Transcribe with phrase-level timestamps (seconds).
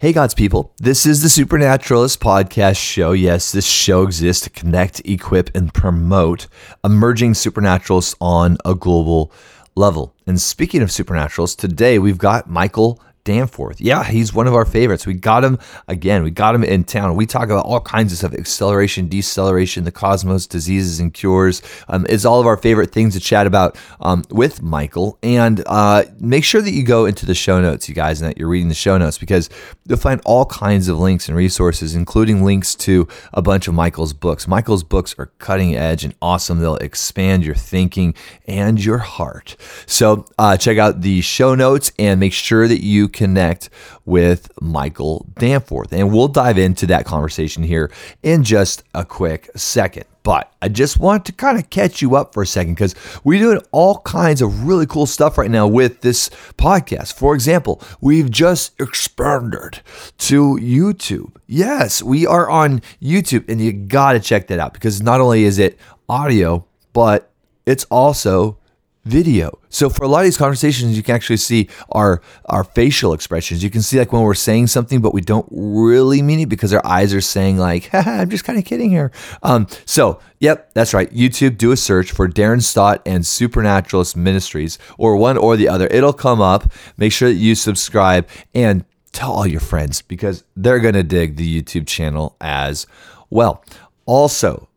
[0.00, 0.72] Hey, God's people.
[0.76, 3.10] This is the Supernaturalist podcast show.
[3.10, 6.46] Yes, this show exists to connect, equip, and promote
[6.84, 9.32] emerging supernaturalists on a global
[9.74, 10.14] level.
[10.24, 13.80] And speaking of supernaturalists, today we've got Michael Danforth.
[13.80, 15.06] Yeah, he's one of our favorites.
[15.06, 16.22] We got him again.
[16.22, 17.16] We got him in town.
[17.16, 21.62] We talk about all kinds of stuff acceleration, deceleration, the cosmos, diseases, and cures.
[21.88, 25.18] Um, it's all of our favorite things to chat about um, with Michael.
[25.22, 28.38] And uh, make sure that you go into the show notes, you guys, and that
[28.38, 29.50] you're reading the show notes because
[29.86, 34.12] you'll find all kinds of links and resources, including links to a bunch of Michael's
[34.12, 34.48] books.
[34.48, 36.60] Michael's books are cutting edge and awesome.
[36.60, 38.14] They'll expand your thinking
[38.46, 39.56] and your heart.
[39.86, 43.68] So uh, check out the show notes and make sure that you connect
[44.04, 45.92] with Michael Danforth.
[45.92, 47.90] And we'll dive into that conversation here
[48.22, 50.04] in just a quick second.
[50.22, 52.94] But I just want to kind of catch you up for a second because
[53.24, 57.14] we're doing all kinds of really cool stuff right now with this podcast.
[57.14, 59.80] For example, we've just expanded
[60.18, 61.34] to YouTube.
[61.46, 65.44] Yes, we are on YouTube, and you got to check that out because not only
[65.44, 67.32] is it audio, but
[67.66, 68.57] it's also
[69.08, 69.58] video.
[69.68, 73.62] So for a lot of these conversations, you can actually see our our facial expressions.
[73.62, 76.72] You can see like when we're saying something, but we don't really mean it because
[76.72, 79.10] our eyes are saying like, "I'm just kind of kidding here."
[79.42, 81.12] Um, so yep, that's right.
[81.12, 85.86] YouTube, do a search for Darren Stott and Supernaturalist Ministries, or one or the other.
[85.88, 86.70] It'll come up.
[86.96, 91.62] Make sure that you subscribe and tell all your friends because they're gonna dig the
[91.62, 92.86] YouTube channel as
[93.30, 93.64] well.
[94.06, 94.68] Also,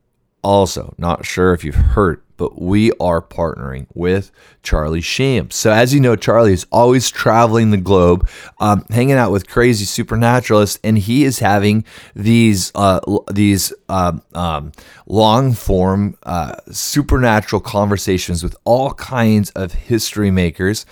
[0.43, 4.31] also, not sure if you've heard but we are partnering with
[4.63, 5.53] Charlie Shamp.
[5.53, 8.27] So, as you know, Charlie is always traveling the globe,
[8.59, 12.99] um, hanging out with crazy supernaturalists, and he is having these uh,
[13.31, 14.71] these um, um,
[15.05, 20.87] long form uh, supernatural conversations with all kinds of history makers.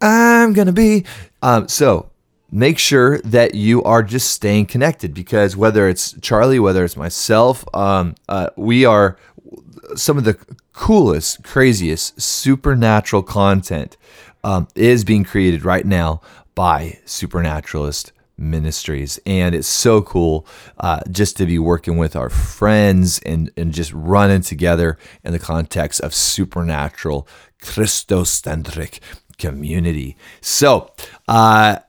[0.00, 1.04] I'm gonna be
[1.42, 2.08] um, so
[2.52, 7.64] make sure that you are just staying connected because whether it's Charlie, whether it's myself,
[7.74, 9.18] um, uh, we are
[9.96, 10.38] some of the
[10.78, 13.96] coolest, craziest supernatural content
[14.44, 16.20] um, is being created right now
[16.54, 19.18] by Supernaturalist Ministries.
[19.26, 20.46] And it's so cool
[20.78, 25.40] uh, just to be working with our friends and, and just running together in the
[25.40, 27.26] context of supernatural,
[27.60, 29.00] Christocentric
[29.36, 30.16] community.
[30.40, 30.92] So,
[31.26, 31.80] uh,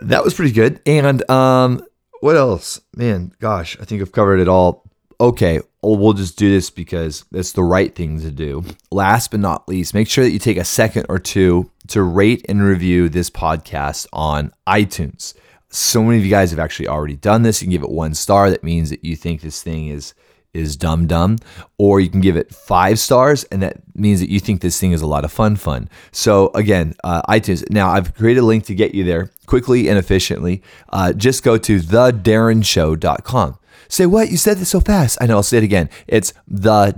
[0.00, 0.80] that was pretty good.
[0.86, 1.82] And um,
[2.20, 2.80] what else?
[2.94, 4.89] Man, gosh, I think I've covered it all
[5.20, 8.64] okay, well, just do this because it's the right thing to do.
[8.90, 12.44] Last but not least, make sure that you take a second or two to rate
[12.48, 15.34] and review this podcast on iTunes.
[15.68, 17.62] So many of you guys have actually already done this.
[17.62, 18.50] You can give it one star.
[18.50, 20.14] That means that you think this thing is
[20.52, 21.38] is dumb dumb
[21.78, 24.90] or you can give it five stars and that means that you think this thing
[24.90, 28.64] is a lot of fun fun so again uh, itunes now i've created a link
[28.64, 33.59] to get you there quickly and efficiently uh, just go to thedarrenshow.com
[33.90, 34.30] Say what?
[34.30, 35.18] You said this so fast.
[35.20, 35.90] I know, I'll say it again.
[36.06, 36.94] It's the.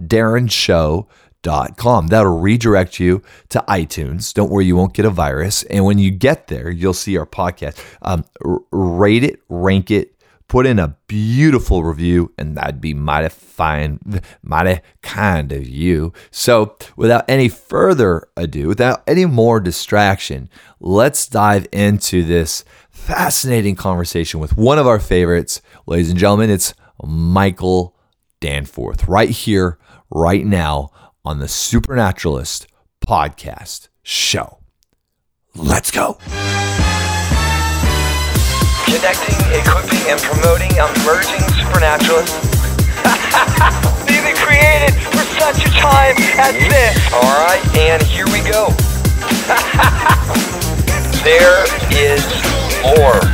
[2.09, 4.33] That'll redirect you to iTunes.
[4.33, 5.65] Don't worry, you won't get a virus.
[5.65, 7.83] And when you get there, you'll see our podcast.
[8.03, 8.25] Um,
[8.71, 10.15] rate it, rank it,
[10.53, 13.99] put in a beautiful review, and that'd be mighty fine,
[14.43, 16.13] mighty kind of you.
[16.31, 24.41] So, without any further ado, without any more distraction, let's dive into this fascinating conversation
[24.41, 25.63] with one of our favorites.
[25.87, 26.75] Ladies and gentlemen, it's
[27.05, 27.97] Michael
[28.41, 29.79] Danforth right here,
[30.11, 30.91] right now
[31.25, 32.67] on the Supernaturalist
[33.07, 34.59] podcast show.
[35.55, 36.19] Let's go.
[38.85, 42.63] Connecting, equipping, and promoting emerging supernaturalists.
[44.07, 47.13] Been created for such a time as this.
[47.13, 48.69] All right, and here we go.
[51.25, 52.23] there is
[52.83, 53.32] more.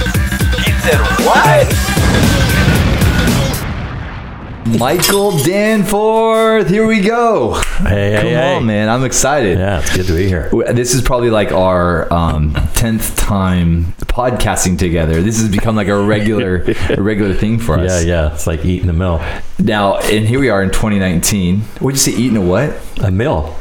[4.76, 7.54] Michael Danforth, here we go.
[7.54, 8.54] Hey, Come hey, hey.
[8.56, 8.88] on, man.
[8.88, 9.56] I'm excited.
[9.58, 10.50] Yeah, it's good to be here.
[10.72, 15.22] This is probably like our um, 10th time podcasting together.
[15.22, 18.04] This has become like a regular a regular thing for us.
[18.04, 18.26] yeah.
[18.28, 18.34] Yeah.
[18.34, 19.24] It's like eating a meal.
[19.58, 21.60] Now, and here we are in 2019.
[21.80, 22.76] What'd you say eating a what?
[23.02, 23.56] A meal.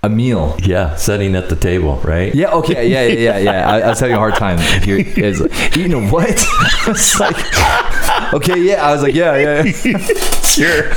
[0.00, 0.56] A meal.
[0.62, 2.32] Yeah, sitting at the table, right?
[2.32, 3.68] Yeah, okay, yeah, yeah, yeah, yeah.
[3.68, 4.98] I, I was having a hard time here.
[4.98, 5.42] Is
[5.76, 6.30] eating a what?
[6.86, 7.36] it's like,
[8.32, 8.86] okay, yeah.
[8.86, 9.72] I was like, yeah, yeah.
[9.84, 10.08] yeah.
[10.48, 10.90] Sure.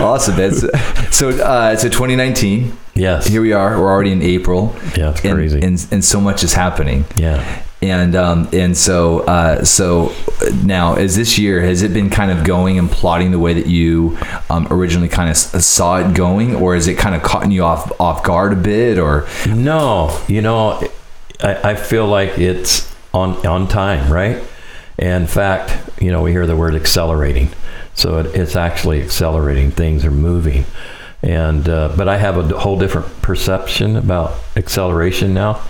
[0.00, 0.36] awesome.
[0.52, 0.68] So,
[1.10, 2.76] so, uh, so 2019.
[2.94, 3.26] Yes.
[3.26, 3.78] Here we are.
[3.78, 4.74] We're already in April.
[4.96, 5.60] Yeah, it's and, crazy.
[5.62, 7.04] And, and so much is happening.
[7.16, 7.64] Yeah.
[7.82, 10.14] And um, and so uh, so
[10.62, 13.66] now, as this year has it been kind of going and plotting the way that
[13.66, 14.16] you
[14.48, 17.90] um, originally kind of saw it going, or is it kind of caught you off
[18.00, 20.80] off guard a bit, or No, you know,
[21.40, 24.40] I, I feel like it's on on time, right?
[24.96, 27.48] In fact, you know, we hear the word accelerating,
[27.94, 29.72] so it, it's actually accelerating.
[29.72, 30.66] Things are moving,
[31.22, 35.62] and uh, but I have a whole different perception about acceleration now.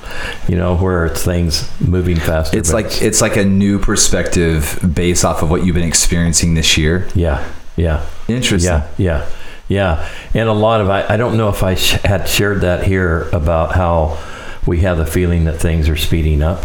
[0.48, 2.56] You know, where it's things moving faster.
[2.56, 6.78] It's like it's like a new perspective based off of what you've been experiencing this
[6.78, 7.08] year.
[7.14, 7.46] yeah,
[7.76, 8.06] yeah.
[8.28, 8.72] Interesting.
[8.72, 9.30] Yeah, yeah,
[9.68, 10.08] yeah.
[10.32, 13.28] And a lot of I, I don't know if I sh- had shared that here
[13.30, 14.18] about how
[14.66, 16.64] we have the feeling that things are speeding up,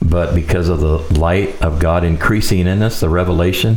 [0.00, 3.76] but because of the light of God increasing in us, the revelation,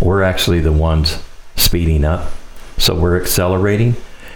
[0.00, 1.22] we're actually the ones
[1.54, 2.32] speeding up.
[2.82, 3.94] So we're accelerating,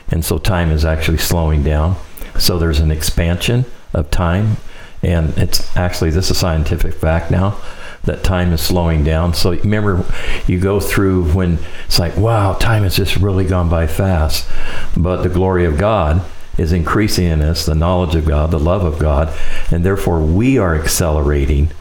[0.08, 1.96] and so time is actually slowing down.
[2.38, 4.58] So there's an expansion of time,
[5.02, 7.58] and it's actually this is scientific fact now
[8.04, 9.34] that time is slowing down.
[9.34, 10.04] So remember,
[10.46, 14.48] you go through when it's like, wow, time has just really gone by fast.
[14.96, 16.22] But the glory of God
[16.56, 19.36] is increasing in us, the knowledge of God, the love of God,
[19.72, 21.72] and therefore we are accelerating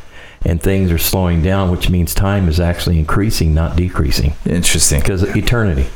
[0.43, 4.99] and things are slowing down, which means time is actually increasing, not decreasing, Interesting.
[4.99, 5.89] because eternity.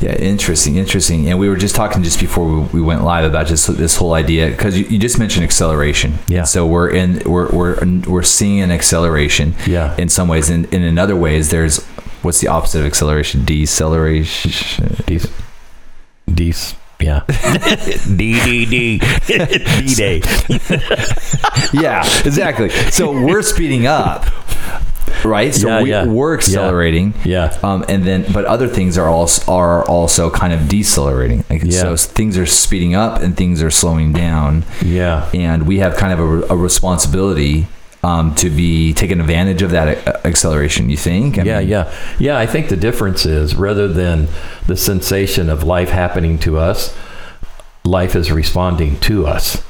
[0.00, 1.28] Yeah, interesting, interesting.
[1.28, 4.14] And we were just talking just before we, we went live about just this whole
[4.14, 6.18] idea because you, you just mentioned acceleration.
[6.28, 6.44] Yeah.
[6.44, 9.54] So we're in we're we're we're seeing an acceleration.
[9.66, 9.96] Yeah.
[9.96, 11.84] In some ways, and, and in other ways, there's
[12.22, 13.44] what's the opposite of acceleration?
[13.44, 14.50] Deceleration.
[15.06, 15.30] Dec,
[16.28, 17.24] dec yeah.
[18.16, 20.20] D D D D day.
[21.72, 22.70] yeah, exactly.
[22.90, 24.26] So we're speeding up,
[25.24, 25.54] right?
[25.54, 26.04] So Yeah, we, yeah.
[26.06, 27.14] we're accelerating.
[27.24, 27.56] Yeah.
[27.62, 31.44] Um, and then, but other things are also are also kind of decelerating.
[31.50, 31.80] Like, Yeah.
[31.80, 34.64] So things are speeding up and things are slowing down.
[34.84, 35.28] Yeah.
[35.34, 37.66] and we have kind of a, a responsibility
[38.02, 40.88] um, to be taking advantage of that uh, acceleration.
[40.88, 41.38] You think?
[41.38, 42.38] I yeah, mean, yeah, yeah.
[42.38, 44.28] I think the difference is rather than
[44.66, 46.96] the sensation of life happening to us,
[47.84, 49.62] life is responding to us.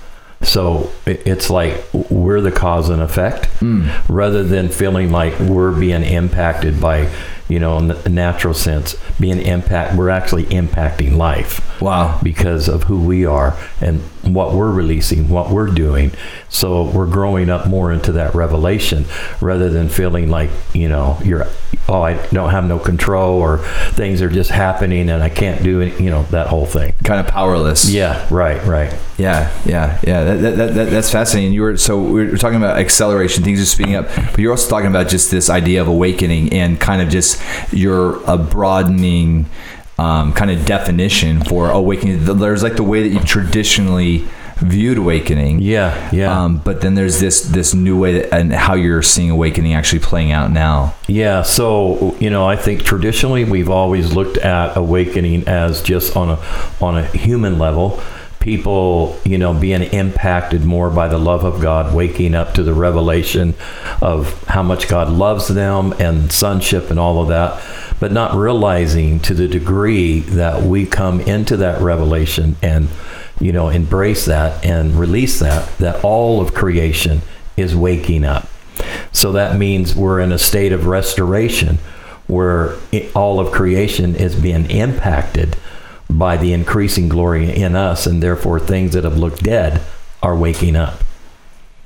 [0.43, 3.89] So it's like we're the cause and effect, Hmm.
[4.09, 7.09] rather than feeling like we're being impacted by,
[7.49, 9.97] you know, in the natural sense, being impact.
[9.97, 12.19] We're actually impacting life Wow.
[12.23, 16.13] because of who we are and what we're releasing, what we're doing.
[16.49, 19.07] So we're growing up more into that revelation
[19.41, 21.47] rather than feeling like, you know, you're,
[21.89, 23.59] oh, I don't have no control or
[23.93, 26.93] things are just happening and I can't do it, you know, that whole thing.
[27.05, 27.89] Kind of powerless.
[27.91, 28.95] Yeah, right, right.
[29.17, 30.25] Yeah, yeah, yeah.
[30.25, 31.53] That, that, that, that- that's fascinating.
[31.53, 34.69] You were so we were talking about acceleration, things are speeding up, but you're also
[34.69, 37.38] talking about just this idea of awakening and kind of just
[37.73, 39.47] your a broadening
[39.99, 42.25] um, kind of definition for awakening.
[42.25, 44.27] There's like the way that you traditionally
[44.61, 45.61] viewed awakening.
[45.61, 46.45] Yeah, yeah.
[46.45, 50.01] Um, but then there's this this new way that, and how you're seeing awakening actually
[50.01, 50.95] playing out now.
[51.07, 56.31] Yeah, so you know, I think traditionally we've always looked at awakening as just on
[56.31, 56.39] a
[56.81, 58.01] on a human level.
[58.49, 62.73] People, you know, being impacted more by the love of God, waking up to the
[62.73, 63.53] revelation
[64.01, 67.63] of how much God loves them and sonship and all of that,
[68.01, 72.89] but not realizing to the degree that we come into that revelation and,
[73.39, 77.21] you know, embrace that and release that, that all of creation
[77.59, 78.49] is waking up.
[79.13, 81.81] So that means we're in a state of restoration
[82.29, 82.77] where
[83.15, 85.55] all of creation is being impacted
[86.11, 89.83] by the increasing glory in us, and therefore things that have looked dead
[90.23, 91.03] are waking up.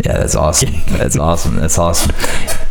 [0.05, 0.73] Yeah, that's awesome.
[0.89, 1.57] That's awesome.
[1.57, 2.15] That's awesome.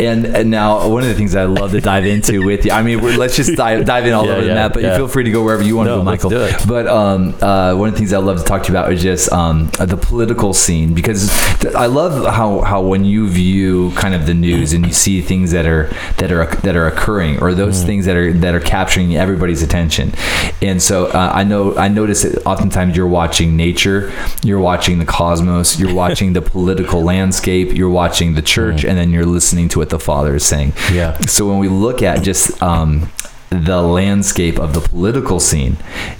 [0.01, 2.71] And, and now one of the things I love to dive into with you.
[2.71, 4.91] I mean, we're, let's just dive, dive in all Yeah, over the map, but yeah.
[4.91, 6.29] you feel free to go wherever you want No, to go, Michael.
[6.29, 6.55] do it.
[6.67, 9.01] But um, uh, one of the things I love to talk to you about is
[9.01, 11.29] just um, the political scene because
[11.75, 15.51] I love how, how when you view kind of the news and you see things
[15.51, 17.85] that are that are that are occurring or those Mm-hmm.
[17.87, 20.13] things that are that are capturing everybody's attention.
[20.61, 24.11] And so uh, I know I notice that oftentimes you're watching nature,
[24.43, 29.11] you're watching the cosmos, you're watching the political landscape, you're watching the church, and then
[29.11, 30.73] you're listening to what the Father is saying.
[30.91, 31.17] Yeah.
[31.21, 33.11] So when we look at just um,
[33.49, 35.75] the landscape of the political scene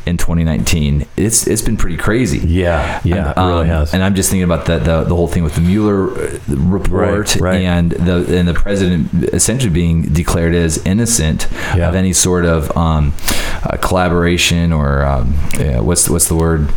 [0.05, 2.39] in 2019, it's it's been pretty crazy.
[2.39, 3.93] Yeah, yeah, it really Um, has.
[3.93, 7.35] And I'm just thinking about the, the, the whole thing with the Mueller uh, report
[7.35, 7.61] Right, right.
[7.61, 11.87] and the and the president essentially being declared as innocent Yeah.
[11.89, 13.13] of any sort of um,
[13.63, 16.67] uh, collaboration or um, yeah, what's what's the word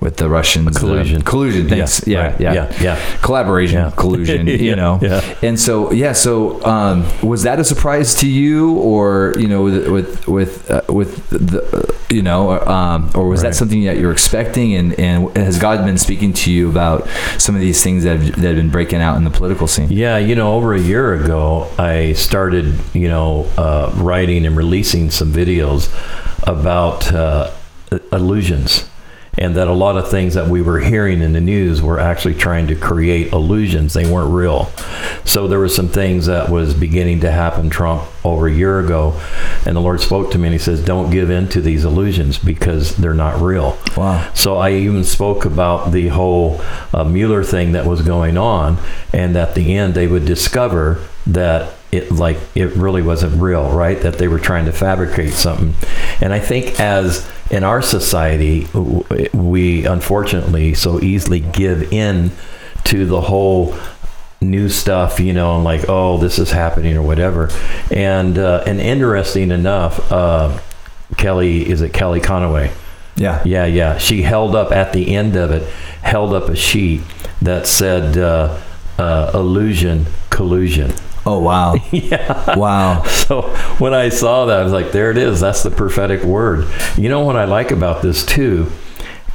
[0.00, 1.22] with the Russians uh, Collusion.
[1.22, 3.18] collusion thanks Yeah, yeah right, yeah, yeah, yeah.
[3.20, 3.92] collaboration Yeah.
[3.96, 5.20] collusion you Yeah, know yeah.
[5.42, 9.88] and so yeah so um, was that a surprise to you or you know with
[9.88, 14.12] with with, uh, with the uh, you know um, or was that something that you're
[14.12, 18.20] expecting and and has God been speaking to you about some of these things that
[18.20, 20.80] have, that have been breaking out in the political scene Yeah, you know, over a
[20.80, 25.88] year ago, I started, you know, uh, writing and releasing some videos
[26.46, 27.50] about uh,
[28.12, 28.88] illusions
[29.38, 32.34] and that a lot of things that we were hearing in the news were actually
[32.34, 33.94] trying to create illusions.
[33.94, 34.70] They weren't real.
[35.24, 39.18] So there were some things that was beginning to happen, Trump, over a year ago,
[39.64, 42.38] and the Lord spoke to me and He says, "Don't give in to these illusions
[42.38, 44.30] because they're not real." Wow.
[44.34, 46.60] So I even spoke about the whole
[46.92, 48.78] uh, Mueller thing that was going on,
[49.12, 54.00] and at the end they would discover that it like it really wasn't real, right?
[54.00, 55.74] That they were trying to fabricate something.
[56.20, 58.66] And I think as in our society,
[59.32, 62.30] we unfortunately so easily give in
[62.84, 63.74] to the whole
[64.40, 67.50] new stuff, you know, and like, oh, this is happening or whatever.
[67.90, 70.58] And uh, and interesting enough, uh,
[71.16, 72.72] Kelly is it Kelly Conaway?
[73.16, 73.42] Yeah.
[73.44, 73.98] Yeah, yeah.
[73.98, 75.68] She held up at the end of it,
[76.02, 77.00] held up a sheet
[77.42, 78.60] that said uh,
[78.98, 80.92] uh, illusion, collusion.
[81.28, 81.74] Oh wow.
[81.92, 82.58] yeah.
[82.58, 83.02] Wow.
[83.02, 83.42] So
[83.76, 85.40] when I saw that, I was like, there it is.
[85.40, 86.66] That's the prophetic word.
[86.96, 88.72] You know what I like about this too?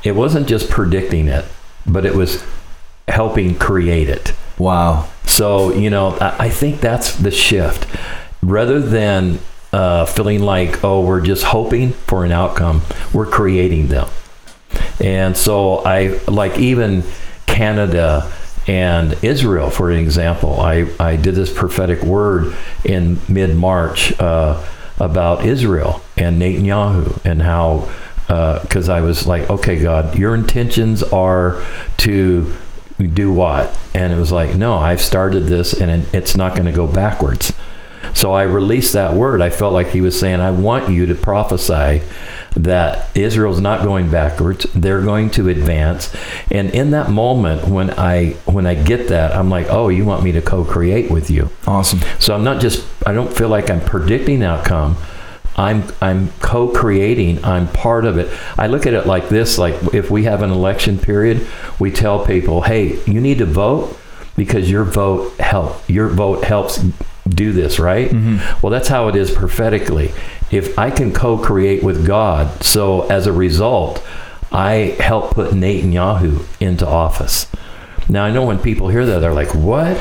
[0.04, 1.46] It wasn't just predicting it,
[1.86, 2.44] but it was
[3.08, 4.34] helping create it.
[4.58, 5.08] Wow.
[5.28, 7.86] So, you know, I, I think that's the shift.
[8.42, 9.38] Rather than
[9.72, 12.82] uh, feeling like, oh, we're just hoping for an outcome,
[13.14, 14.10] we're creating them.
[15.00, 17.04] And so I like even
[17.46, 18.34] Canada
[18.68, 20.60] and Israel, for example.
[20.60, 24.64] I, I did this prophetic word in mid March uh,
[25.00, 27.92] about Israel and Netanyahu and how,
[28.28, 31.64] because I was like, okay, God, your intentions are
[31.98, 32.54] to
[32.98, 33.78] do what?
[33.94, 37.54] And it was like, no, I've started this and it's not going to go backwards.
[38.14, 39.42] So I released that word.
[39.42, 42.02] I felt like he was saying, I want you to prophesy
[42.56, 44.66] that Israel's not going backwards.
[44.74, 46.16] They're going to advance.
[46.52, 50.24] And in that moment when I when I get that, I'm like, "Oh, you want
[50.24, 52.00] me to co-create with you." Awesome.
[52.20, 54.98] So I'm not just I don't feel like I'm predicting outcome.
[55.56, 57.44] I'm I'm co-creating.
[57.44, 58.32] I'm part of it.
[58.58, 61.48] I look at it like this like if we have an election period,
[61.80, 63.98] we tell people, "Hey, you need to vote
[64.36, 65.88] because your vote help.
[65.90, 66.84] Your vote helps
[67.28, 68.60] do this, right?" Mm-hmm.
[68.62, 70.12] Well, that's how it is prophetically.
[70.52, 74.04] If I can co-create with God, so as a result,
[74.52, 77.48] I help put Netanyahu into office.
[78.08, 79.98] Now I know when people hear that they're like, "What?"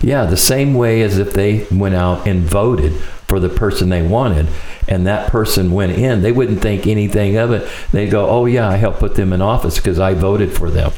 [0.00, 2.92] Yeah, the same way as if they went out and voted
[3.26, 4.46] for the person they wanted
[4.86, 7.66] and that person went in, they wouldn't think anything of it.
[7.90, 10.92] They'd go, "Oh yeah, I helped put them in office because I voted for them."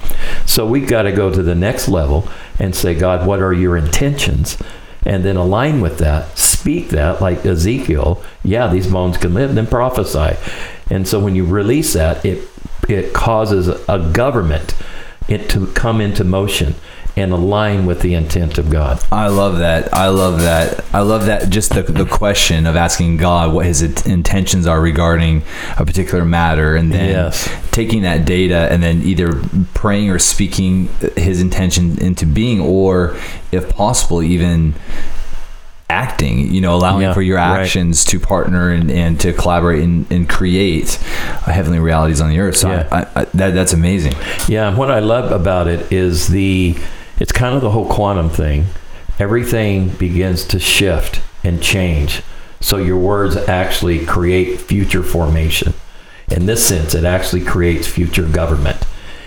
[0.45, 3.77] So we've got to go to the next level and say, "God, what are your
[3.77, 4.59] intentions?"
[5.07, 9.67] And then align with that, speak that like Ezekiel, yeah, these bones can live, then
[9.67, 10.37] prophesy.
[10.91, 12.49] And so when you release that, it
[12.89, 14.75] it causes a government
[15.29, 16.75] it to come into motion
[17.19, 19.03] and align with the intent of God.
[19.13, 19.93] I love that.
[19.95, 20.85] I love that.
[20.95, 21.51] I love that.
[21.51, 25.43] Just the, the question of asking God what his intentions are regarding
[25.77, 27.49] a particular matter, and then Yes.
[27.73, 29.41] taking that data and then either
[29.75, 33.17] praying or speaking his intention into being, or
[33.53, 34.75] if possible, even
[35.91, 36.53] acting.
[36.53, 37.61] You know, allowing Yeah, for your right.
[37.61, 40.93] actions to partner and, and to collaborate and, and create
[41.47, 42.57] heavenly realities on the earth.
[42.57, 42.89] So Yeah.
[42.93, 44.15] I, I, that, that's amazing.
[44.49, 46.77] Yeah, what I love about it is the
[47.21, 48.67] it's kind of the whole quantum thing.
[49.19, 52.23] Everything begins to shift and change.
[52.61, 55.75] So your words actually create future formation.
[56.31, 58.85] In this sense, it actually creates future government.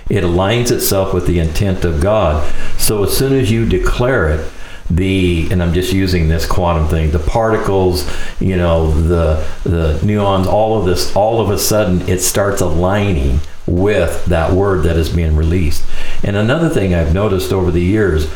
[0.10, 2.54] It aligns itself with the intent of God.
[2.78, 4.52] So as soon as you declare it,
[4.90, 8.10] the and I'm just using this quantum thing, the particles,
[8.42, 13.40] you know, the the nuons, all of this, all of a sudden it starts aligning
[13.68, 15.84] with that word that is being released.
[16.24, 18.32] And another thing I've noticed over the years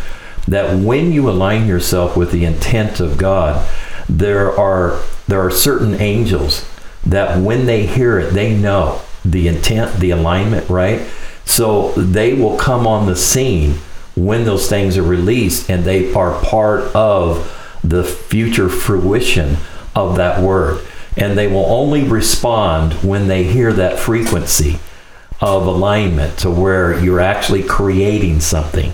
[0.47, 3.67] that when you align yourself with the intent of God,
[4.07, 6.69] there are there are certain angels
[7.05, 11.01] that when they hear it, they know the intent, the alignment, right?
[11.45, 13.75] So they will come on the scene
[14.15, 17.51] when those things are released and they are part of
[17.83, 19.57] the future fruition
[19.95, 20.85] of that word.
[21.17, 24.79] And they will only respond when they hear that frequency
[25.45, 28.93] of alignment to where you're actually creating something.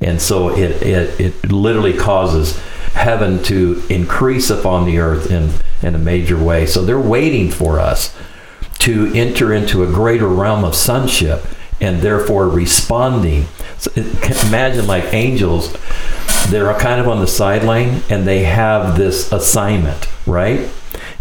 [0.00, 2.58] And so it, it, it literally causes
[2.94, 5.50] heaven to increase upon the earth in,
[5.82, 6.66] in a major way.
[6.66, 8.16] So they're waiting for us
[8.80, 11.44] to enter into a greater realm of sonship
[11.80, 13.44] and therefore responding.
[13.78, 15.76] So imagine like angels,
[16.48, 20.68] they're kind of on the sideline and they have this assignment, right?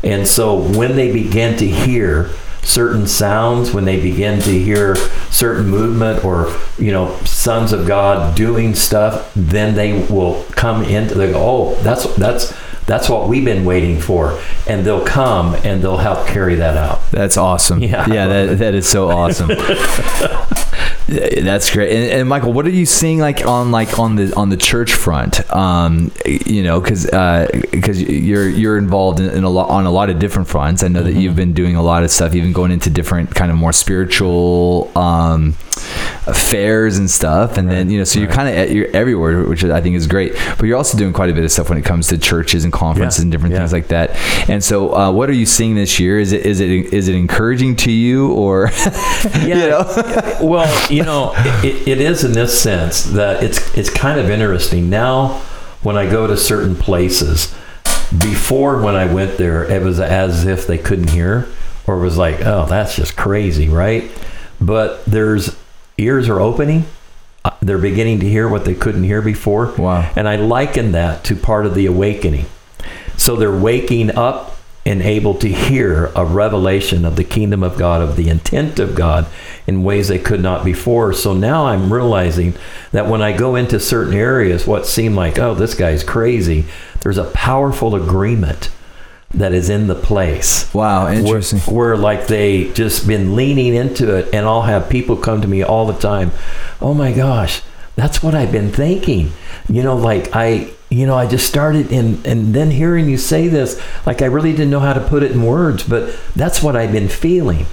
[0.03, 2.29] And so when they begin to hear
[2.69, 4.95] certain sounds, when they begin to hear
[5.31, 11.15] certain movement or, you know, sons of God doing stuff, then they will come into,
[11.15, 12.53] they go, oh, that's, that's,
[12.85, 14.39] That's what we've been waiting for.
[14.67, 16.99] And they'll come and they'll help carry that out.
[17.11, 17.83] That's awesome.
[17.89, 18.09] Yeah.
[18.09, 19.49] yeah, that, that is so awesome.
[21.09, 21.91] That's great.
[21.91, 24.93] And, and Michael, what are you seeing like on like on the on the church
[24.93, 25.49] front?
[25.53, 27.05] Um, you know, because
[27.71, 30.83] because you're you're involved in, in a lot on a lot of different fronts.
[30.83, 33.49] I know that you've been doing a lot of stuff, even going into different kind
[33.51, 35.55] of more spiritual um,
[36.27, 37.57] affairs and stuff.
[37.57, 40.33] And then you know, so you're kind of you're everywhere, which I think is great.
[40.57, 42.71] But you're also doing quite a bit of stuff when it comes to churches and
[42.73, 43.23] conferences Yeah.
[43.23, 43.59] and different Yeah.
[43.61, 44.11] things like that.
[44.49, 46.19] And so, uh, what are you seeing this year?
[46.19, 48.69] Is it is it is it encouraging to you or?
[49.39, 50.41] Yeah.
[50.41, 50.67] well,
[50.99, 55.41] you know, it, it is in this sense that it's it's kind of interesting now
[55.81, 57.55] when I go to certain places.
[58.17, 61.47] Before when I went there, it was as if they couldn't hear,
[61.85, 64.09] or it was like, oh, that's just crazy, right?
[64.59, 65.55] But there's
[65.97, 66.85] ears are opening.
[67.45, 69.73] Uh, They're beginning to hear what they couldn't hear before.
[69.77, 70.11] Wow.
[70.15, 72.45] And I liken that to part of the awakening.
[73.15, 78.01] So they're waking up and able to hear a revelation of the kingdom of God,
[78.01, 79.27] of the intent of God
[79.67, 81.13] in ways they could not before.
[81.13, 82.55] So now I'm realizing
[82.91, 86.65] that when I go into certain areas, what seemed like, oh, this guy's crazy,
[87.01, 88.69] there's a powerful agreement
[89.31, 91.59] that is in the place Wow, where, interesting.
[91.73, 95.61] where like they just been leaning into it and i'll have people come to me
[95.61, 96.31] all the time
[96.81, 97.61] oh my gosh
[97.95, 99.31] that's what i've been thinking
[99.67, 103.47] you know like i you know i just started and and then hearing you say
[103.47, 106.75] this like i really didn't know how to put it in words but that's what
[106.75, 107.65] i've been feeling.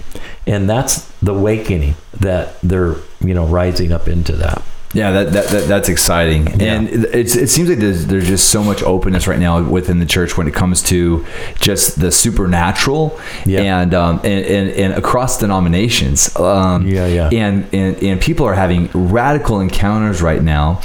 [0.49, 4.63] And that's the awakening that they're you know rising up into that
[4.97, 8.63] Yeah, that, that, that that's exciting, and it's it seems like there's there's just so
[8.65, 11.25] much openness right now within the church when it comes to
[11.61, 13.81] just the supernatural, Yeah.
[13.83, 17.29] and um and, and, and across denominations, um Yeah, yeah.
[17.33, 20.81] and, and and people are having radical encounters right now,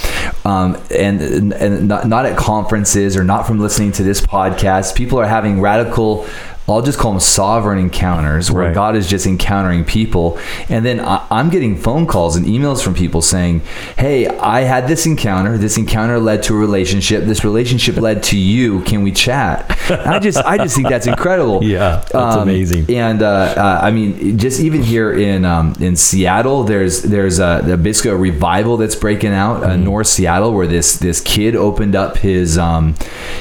[0.46, 4.96] um and and not, not at conferences or not from listening to this podcast.
[4.96, 6.26] People are having radical.
[6.72, 8.74] I'll just call them sovereign encounters where Right.
[8.76, 10.38] God is just encountering people.
[10.70, 13.62] And then I, I'm getting phone calls and emails from people saying,
[13.98, 15.58] Hey, I had this encounter.
[15.58, 17.24] This encounter led to a relationship.
[17.26, 18.82] This relationship led to you.
[18.84, 19.70] Can we chat?
[19.90, 21.62] And I just, I just think that's incredible.
[21.72, 22.86] Yeah, that's amazing.
[22.96, 27.78] And uh, uh, I mean, just even here in um, in Seattle, there's there's a,
[27.82, 29.70] basically a revival that's breaking out Mm-hmm.
[29.72, 32.96] uh, North Seattle, where this this kid opened up his um,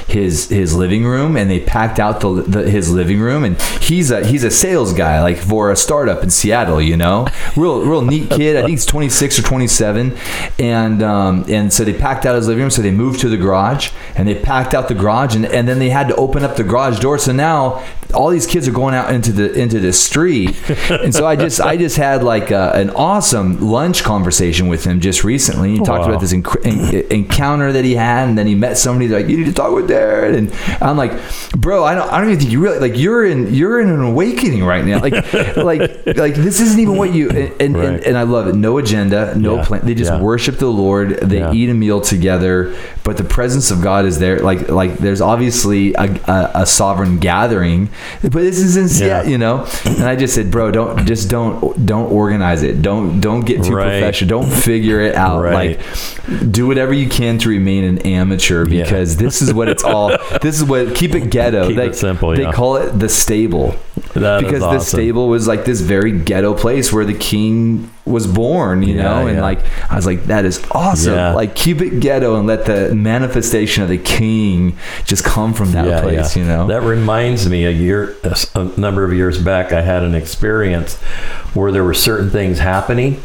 [0.07, 4.11] his his living room, and they packed out the, the his living room, and he's
[4.11, 8.01] a he's a sales guy, like for a startup in Seattle, you know, real real
[8.01, 8.55] neat kid.
[8.55, 10.17] I think he's 26 or 27,
[10.59, 13.37] and um, and so they packed out his living room, so they moved to the
[13.37, 16.55] garage, and they packed out the garage, and, and then they had to open up
[16.55, 17.17] the garage door.
[17.17, 20.55] So now all these kids are going out into the into the street,
[20.89, 24.99] and so I just I just had like a, an awesome lunch conversation with him
[24.99, 25.71] just recently.
[25.71, 26.09] He talked Wow.
[26.09, 29.37] about this enc- en- encounter that he had, and then he met somebody like you
[29.37, 31.11] need to talk with Darren, and I'm like,
[31.57, 34.01] bro, I don't I don't even think you really like you're in you're in an
[34.01, 35.13] awakening right now, like
[35.57, 35.81] like
[36.17, 37.85] like this isn't even what you and and, Right.
[37.87, 38.55] and, and I love it.
[38.55, 39.65] No agenda, no Yeah.
[39.65, 39.81] plan.
[39.83, 40.19] They just Yeah.
[40.21, 41.19] worship the Lord.
[41.21, 41.53] They Yeah.
[41.53, 44.39] eat a meal together, but the presence of God is there.
[44.39, 47.89] Like like there's obviously a, a, a sovereign gathering,
[48.21, 49.23] but this is in Yeah.
[49.23, 49.65] you know.
[49.85, 52.81] And I just said, bro, don't just don't don't organize it.
[52.81, 53.99] Don't don't get too Right.
[53.99, 54.41] professional.
[54.41, 55.41] Don't figure it out.
[55.43, 55.79] Right.
[55.79, 58.83] Like do whatever you can to remain an amateur Yeah.
[58.83, 60.11] because this is what it's all.
[60.41, 61.67] This is what keep it ghetto.
[61.67, 62.51] Keep they, it simple, They yeah.
[62.51, 63.75] call it the stable
[64.13, 64.81] That because the awesome.
[64.99, 69.27] stable was like this very ghetto place where the king was born, you Yeah, know,
[69.27, 69.41] and yeah.
[69.43, 69.59] like
[69.91, 71.13] I was like, that is awesome.
[71.13, 71.33] Yeah.
[71.33, 76.01] Like keep it ghetto and let the manifestation of the king just come from that
[76.03, 76.67] place, you know.
[76.67, 78.15] That reminds me a year,
[78.55, 80.95] a number of years back, I had an experience
[81.53, 83.21] where there were certain things happening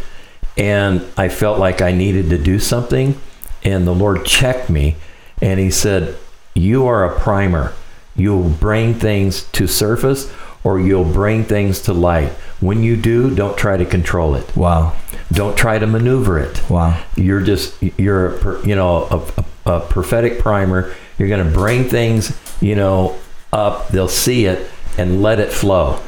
[0.58, 3.18] and I felt like I needed to do something.
[3.62, 4.96] And the Lord checked me
[5.42, 6.16] and He said,
[6.54, 7.72] You are a primer.
[8.14, 10.32] You'll bring things to surface
[10.64, 12.32] or you'll bring things to light.
[12.60, 14.56] When you do, don't try to control it.
[14.56, 14.96] wow,
[15.30, 16.68] Don't try to maneuver it.
[16.70, 20.94] Wow, you're just you're a you know a, a, a prophetic primer.
[21.18, 23.18] You're going to bring things you know
[23.52, 23.88] up.
[23.88, 26.00] They'll see it and let it flow.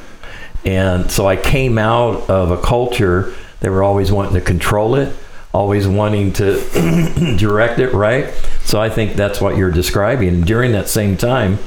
[0.64, 5.14] And so i came out of a culture that were always wanting to control it
[5.54, 6.61] always wanting to
[7.38, 8.32] direct it right?
[8.62, 10.28] So i think that's what you're describing.
[10.28, 11.58] And during that same time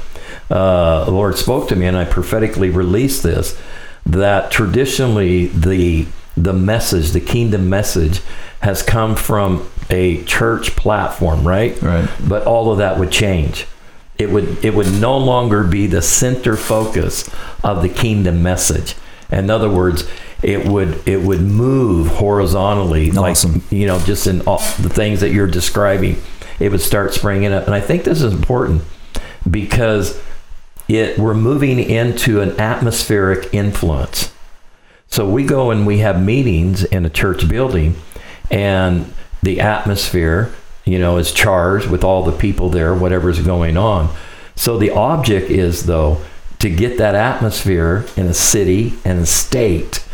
[0.50, 3.58] uh, the lord spoke to me and i prophetically released this
[4.06, 8.20] that traditionally the the message the kingdom message
[8.62, 12.08] has come from a church platform right Right.
[12.26, 13.66] but all of that would change
[14.18, 17.28] it would it would no longer be the center focus
[17.62, 18.94] of the kingdom message
[19.30, 20.08] in other words
[20.42, 23.52] it would it would move horizontally Awesome.
[23.54, 26.16] like you know just in all the things that you're describing
[26.58, 28.82] it would start springing up and i think this is important
[29.48, 30.20] because
[30.96, 34.32] it we're moving into an atmospheric influence.
[35.08, 37.96] So we go and we have meetings in a church building,
[38.50, 40.52] and the atmosphere,
[40.84, 44.14] you know, is charged with all the people there, whatever's going on.
[44.56, 46.22] So the object is though
[46.60, 50.04] to get that atmosphere in a city and a state.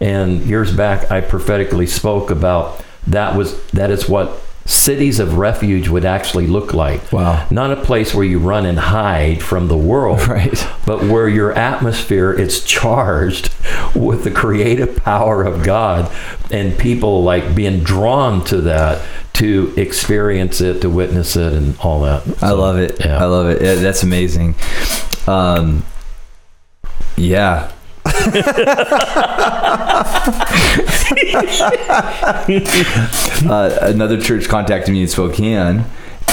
[0.00, 5.88] And years back, I prophetically spoke about that was that is what cities of refuge
[5.88, 7.10] would actually look like.
[7.10, 7.46] Wow.
[7.50, 10.68] Not a place where you run and hide from the world, Right.
[10.84, 13.50] but where your atmosphere is charged
[13.94, 16.12] with the creative power of God
[16.50, 19.02] and people like being drawn to that
[19.34, 22.42] to experience it, to witness it, and all that.
[22.42, 22.98] I love it.
[23.04, 23.16] yeah.
[23.22, 23.62] I love it.
[23.62, 24.54] Yeah, that's amazing.
[25.26, 25.84] Um,
[27.16, 27.72] yeah.
[33.48, 35.84] uh, another church contacted me in Spokane,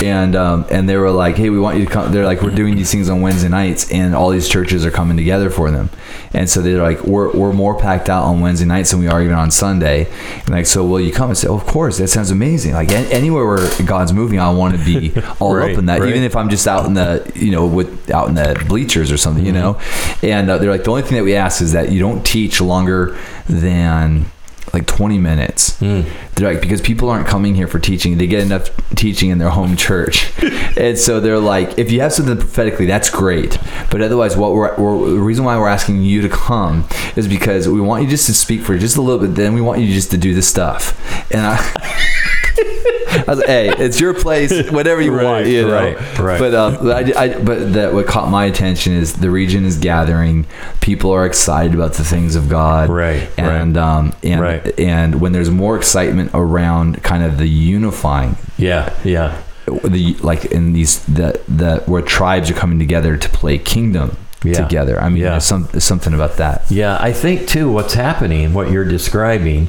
[0.03, 2.51] and um, and they were like, "Hey, we want you to come." They're like, "We're
[2.55, 5.89] doing these things on Wednesday nights, and all these churches are coming together for them."
[6.33, 9.21] And so they're like, "We're, we're more packed out on Wednesday nights than we are
[9.21, 10.07] even on Sunday."
[10.41, 11.29] And like, so will you come?
[11.29, 12.73] And say, oh, "Of course, that sounds amazing.
[12.73, 16.01] Like an- anywhere where God's moving, I want to be all Right, up in that,
[16.01, 16.09] right.
[16.09, 19.17] even if I'm just out in the you know with out in the bleachers or
[19.17, 19.79] something, you know."
[20.21, 22.59] And uh, they're like, "The only thing that we ask is that you don't teach
[22.59, 24.25] longer than."
[24.73, 25.79] Like 20 minutes.
[25.79, 26.01] Hmm.
[26.35, 28.17] They're like, because people aren't coming here for teaching.
[28.17, 30.31] They get enough teaching in their home church.
[30.77, 33.57] and so they're like, if you have something prophetically, that's great.
[33.89, 37.67] But otherwise, what we're, we're the reason why we're asking you to come is because
[37.67, 39.35] we want you just to speak for just a little bit.
[39.35, 40.99] Then we want you just to do the stuff.
[41.31, 42.41] And I.
[42.57, 45.73] I was like, hey, it's your place, whatever you Right, want, you know.
[45.73, 46.39] right, right.
[46.39, 46.77] But uh,
[47.17, 50.45] I, I, but that what caught my attention is the region is gathering.
[50.81, 54.79] People are excited about the things of God, Right, And um and Right.
[54.79, 59.37] and when there's more excitement around kind of the unifying, Yeah, yeah.
[59.83, 64.53] the like in these the the where tribes are coming together to play kingdom Yeah.
[64.61, 65.01] together.
[65.01, 65.39] I mean, Yeah.
[65.39, 66.63] some something about that.
[66.69, 69.67] Yeah, I think too what's happening, what you're describing,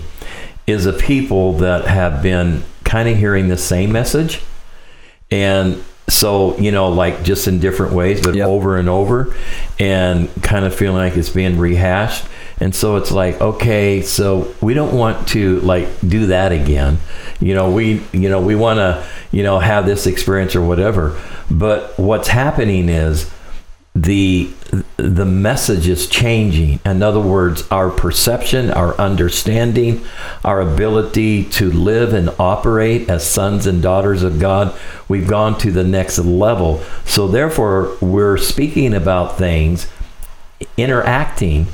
[0.67, 4.41] is a people that have been kind of hearing the same message.
[5.31, 8.49] And so, you know, like just in different ways, but Yep.
[8.49, 9.35] over and over,
[9.79, 12.25] and kind of feeling like it's being rehashed.
[12.59, 16.99] And so it's like, okay, so we don't want to like do that again.
[17.41, 21.21] You know, we, you know, we want to, you know, have this experience or whatever.
[21.51, 23.31] But what's happening is
[24.03, 24.51] the
[24.99, 30.05] the message is changing in other words our perception our understanding
[30.45, 34.77] our ability to live and operate as sons and daughters of god
[35.09, 39.87] we've gone to the next level so therefore we're speaking about things
[40.77, 41.67] interacting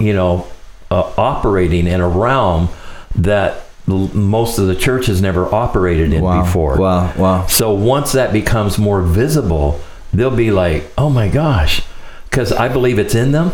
[0.00, 0.46] you know
[0.90, 2.68] uh, operating in a realm
[3.14, 6.42] that most of the church has never operated in Wow.
[6.42, 7.12] before Wow.
[7.16, 7.46] Wow.
[7.46, 9.80] so once that becomes more visible,
[10.18, 11.82] they'll be like, "Oh my gosh,"
[12.28, 13.52] because I believe it's in them.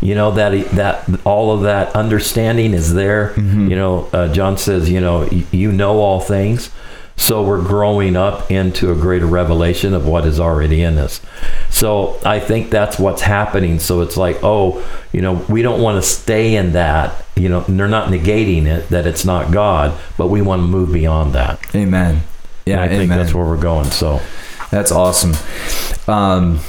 [0.00, 3.34] You know that that all of that understanding is there.
[3.68, 6.70] You know, uh, John says, you know, you know all things.
[7.16, 11.20] So we're growing up into a greater revelation of what is already in us.
[11.68, 13.78] So I think that's what's happening.
[13.78, 17.22] So it's like, oh, you know, we don't want to stay in that.
[17.36, 20.94] You know, they're not negating it that it's not God, but we want to move
[20.94, 21.60] beyond that.
[21.74, 22.22] Amen.
[22.64, 23.90] Yeah, And I think that's where we're going.
[23.90, 24.22] So.
[24.70, 25.34] That's awesome.
[26.06, 26.60] Um,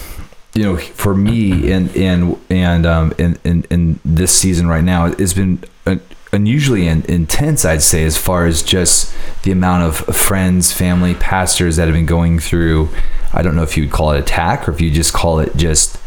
[0.53, 5.05] you know, for me and and and um, in, in in this season right now,
[5.05, 6.01] it's been un-
[6.33, 7.63] unusually in, intense.
[7.63, 12.05] I'd say, as far as just the amount of friends, family, pastors that have been
[12.05, 12.89] going through.
[13.33, 15.55] I don't know if you would call it attack or if you just call it
[15.55, 15.97] just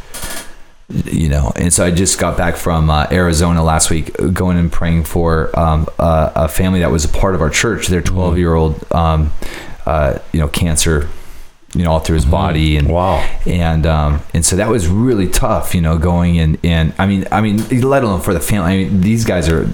[1.06, 4.58] you know and so i just got back from uh, arizona last week uh, going
[4.58, 8.02] and praying for um, a, a family that was a part of our church their
[8.02, 9.32] 12 year old um,
[9.86, 11.08] uh, you know cancer
[11.74, 13.16] you know all through his body and Wow.
[13.46, 17.26] and um, and so that was really tough you know going and and i mean
[17.32, 19.66] i mean let alone for the family i mean these guys are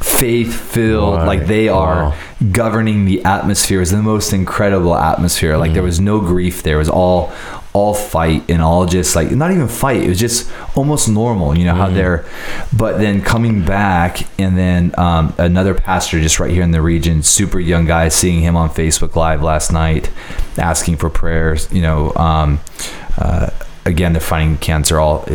[0.00, 1.26] faith filled Right.
[1.26, 2.14] like they are Wow.
[2.50, 5.74] Governing the atmosphere is the most incredible atmosphere like Mm.
[5.74, 7.32] there was no grief there was all
[7.74, 11.64] all fight and all just like not even fight it was just almost normal you
[11.64, 11.76] know Mm.
[11.78, 12.24] how they're
[12.76, 17.22] but then coming back and then um, another pastor just right here in the region
[17.22, 20.10] super young guy seeing him on facebook live last night
[20.58, 22.60] asking for prayers you know um,
[23.18, 23.48] uh,
[23.84, 25.26] again they're finding cancer all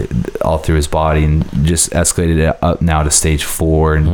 [0.41, 4.07] all through his body and just escalated it up now to stage four and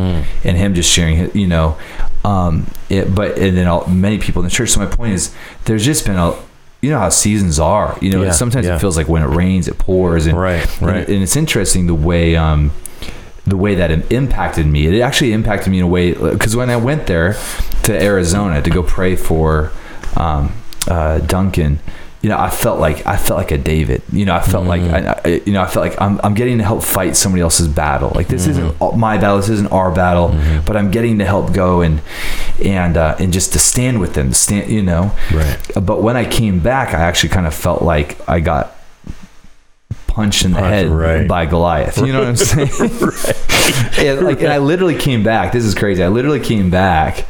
[0.43, 1.78] and him just sharing you know
[2.26, 5.34] um it but and then all, many people in the church so my point is
[5.65, 6.34] there's just been a
[6.82, 8.76] you know how seasons are you know Yeah, sometimes yeah.
[8.76, 11.08] it feels like when it rains it pours and Right, and- right.
[11.08, 12.72] and, it's interesting the way um
[13.46, 16.69] the way that it impacted me it actually impacted me in a way because when
[16.69, 17.36] i went there
[17.84, 19.72] to arizona to go pray for
[20.17, 20.52] um
[20.88, 21.80] uh duncan
[22.23, 24.01] you know, I felt like I felt like a David.
[24.09, 25.27] You know, I felt like mm-hmm.
[25.27, 27.67] I, I, you know, I felt like I'm, I'm getting to help fight somebody else's
[27.67, 28.13] battle.
[28.15, 28.97] Like this isn't mm-hmm.
[28.97, 30.65] my battle, this isn't our battle, mm-hmm.
[30.65, 32.01] but I'm getting to help go and
[32.63, 34.71] and uh, and just to stand with them, to stand.
[34.71, 35.59] You know, Right.
[35.73, 38.73] But when I came back, I actually kind of felt like I got
[40.07, 41.27] punched in the head right.
[41.27, 41.97] by Goliath.
[41.97, 42.69] You know what I'm saying?
[43.99, 45.51] and like, and I literally came back.
[45.51, 46.01] This is crazy.
[46.01, 47.25] I literally came back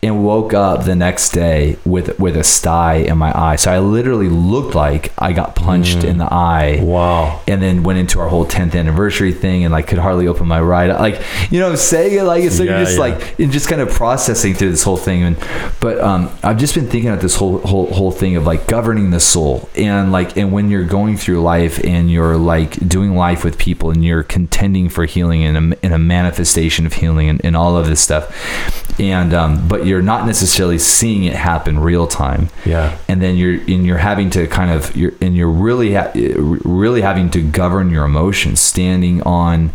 [0.00, 3.56] and woke up the next day with with a sty in my eye.
[3.56, 6.80] So I literally looked like I got punched in the eye.
[6.82, 7.40] Wow.
[7.48, 10.60] And then went into our whole 10th anniversary thing and like could hardly open my
[10.60, 10.98] right eye.
[11.00, 12.24] Like, you know what I'm saying?
[12.24, 13.00] Like, so Yeah, just yeah.
[13.00, 15.22] like, and just kind of processing through this whole thing.
[15.24, 15.36] And,
[15.80, 19.10] but um, I've just been thinking about this whole, whole, whole thing of like governing
[19.10, 23.42] the soul and like, and when you're going through life and you're like doing life
[23.44, 27.44] with people and you're contending for healing and a, and a manifestation of healing and,
[27.44, 28.87] and all of this stuff.
[29.00, 32.96] And, um, but you're not necessarily seeing it happen real time Yeah.
[33.08, 37.00] and then you're and you're having to kind of you're and you're really ha- really
[37.02, 39.72] having to govern your emotions standing on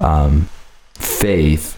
[0.00, 0.48] um,
[0.94, 1.76] faith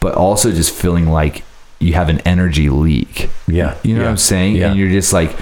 [0.00, 1.42] but also just feeling like
[1.80, 3.76] you have an energy leak Yeah.
[3.82, 4.06] you know yeah.
[4.06, 4.68] what i'm saying Yeah.
[4.70, 5.34] and you're just like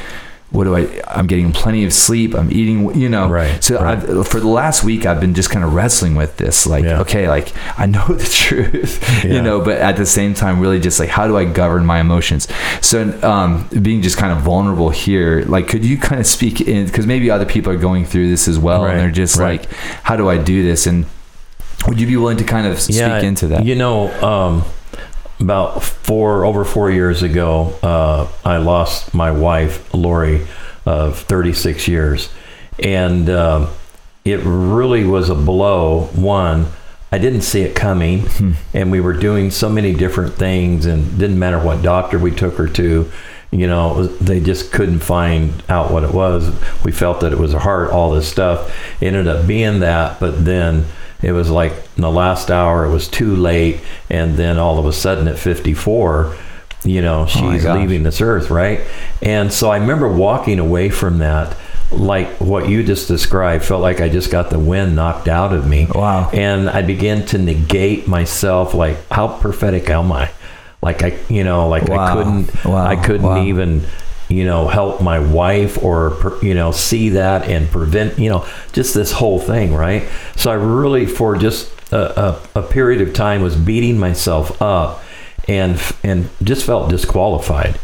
[0.51, 3.99] what do i i'm getting plenty of sleep i'm eating you know Right, so right.
[3.99, 7.01] I've, for the last week i've been just kind of wrestling with this like Yeah.
[7.03, 9.35] okay like i know the truth Yeah.
[9.35, 12.01] you know but at the same time really just like how do i govern my
[12.01, 12.49] emotions
[12.81, 16.87] so um being just kind of vulnerable here like could you kind of speak in
[16.87, 19.61] because maybe other people are going through this as well Right, and they're just right.
[19.61, 19.71] like
[20.03, 21.05] how do i do this and
[21.87, 24.65] would you be willing to kind of speak into that You know, um,
[25.40, 30.46] about four over four years ago, uh, I lost my wife, Lori,
[30.85, 32.31] of 36 years,
[32.83, 33.68] and um,
[34.24, 36.07] it really was a blow.
[36.14, 36.66] One,
[37.12, 38.27] I didn't see it coming,
[38.74, 42.57] and we were doing so many different things, and didn't matter what doctor we took
[42.57, 43.11] her to.
[43.51, 46.55] You know, they just couldn't find out what it was.
[46.85, 48.74] We felt that it was a heart, all this stuff.
[49.01, 50.85] It ended up being that, but then
[51.22, 53.81] it was like in the last hour, it was too late.
[54.11, 56.37] And then all of a sudden at 54,
[56.85, 57.76] you know, oh she's gosh.
[57.78, 58.81] leaving this earth, right?
[59.20, 61.57] And so I remember walking away from that,
[61.90, 65.66] like what you just described, felt like I just got the wind knocked out of
[65.66, 65.88] me.
[65.92, 66.31] Wow.
[66.33, 70.31] And I began to negate myself, like, how prophetic am I?
[70.81, 72.87] Like I, you know, like I couldn't, Wow.
[72.87, 73.42] I couldn't Wow.
[73.42, 73.85] even,
[74.29, 78.95] you know, help my wife or, you know, see that and prevent, you know, just
[78.95, 80.07] this whole thing, right?
[80.37, 85.03] So I really, for just a, a, a period of time, was beating myself up
[85.49, 87.79] and and just felt disqualified.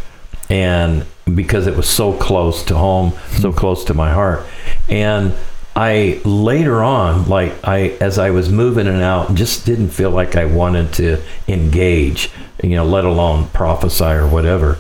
[0.51, 4.47] And because it was so close to home so close to my heart.
[4.89, 5.35] And
[5.77, 10.37] i later on like i as i was moving and out just didn't feel like
[10.37, 12.31] i wanted to engage
[12.63, 14.79] you know let alone prophesy or whatever.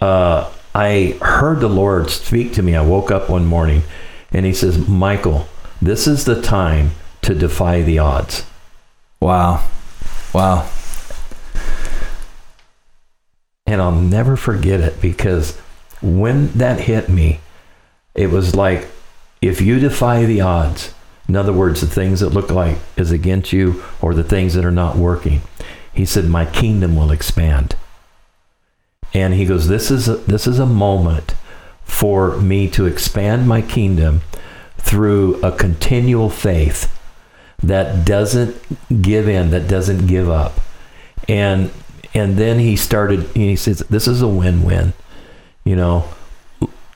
[0.00, 2.74] Uh, i heard the lord speak to me.
[2.74, 3.82] I woke up one morning
[4.32, 5.48] and he says michael
[5.82, 6.90] this is the time
[7.22, 8.44] to defy the odds.
[9.20, 9.66] Wow.
[10.34, 10.68] Wow.
[13.66, 15.56] And I'll never forget it because
[16.02, 17.40] when that hit me,
[18.14, 18.88] it was like
[19.40, 20.92] if you defy the odds,
[21.28, 24.64] in other words, the things that look like is against you or the things that
[24.64, 25.42] are not working,
[25.92, 27.76] he said, "My kingdom will expand."
[29.12, 31.34] And he goes, "This is a, this is a moment
[31.84, 34.20] for me to expand my kingdom
[34.78, 36.96] through a continual faith
[37.62, 40.60] that doesn't give in, that doesn't give up."
[41.30, 41.70] and
[42.14, 44.92] and then he started he says this is a win-win
[45.64, 46.04] you know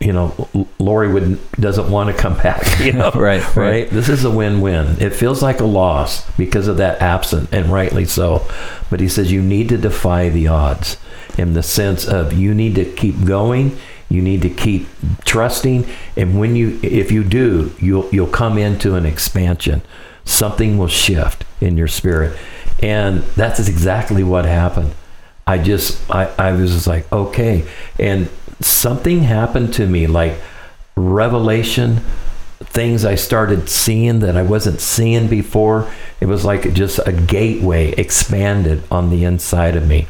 [0.00, 0.48] you know
[0.78, 3.56] lori would doesn't want to come back you know Right, right.
[3.56, 7.66] right this is a win-win it feels like a loss because of that absent and
[7.66, 8.46] rightly so
[8.90, 10.96] but he says you need to defy the odds
[11.38, 13.76] in the sense of you need to keep going
[14.08, 14.86] you need to keep
[15.24, 19.82] trusting and when you if you do you'll you'll come into an expansion.
[20.24, 22.38] Something will shift in your spirit.
[22.82, 24.94] And that's exactly what happened.
[25.46, 27.66] I just i, I was just like okay.
[27.98, 28.28] And
[28.60, 30.36] something happened to me like
[30.96, 32.00] revelation
[32.66, 35.90] things i started seeing that i wasn't seeing before
[36.24, 40.06] it was like just a gateway expanded on the inside of me.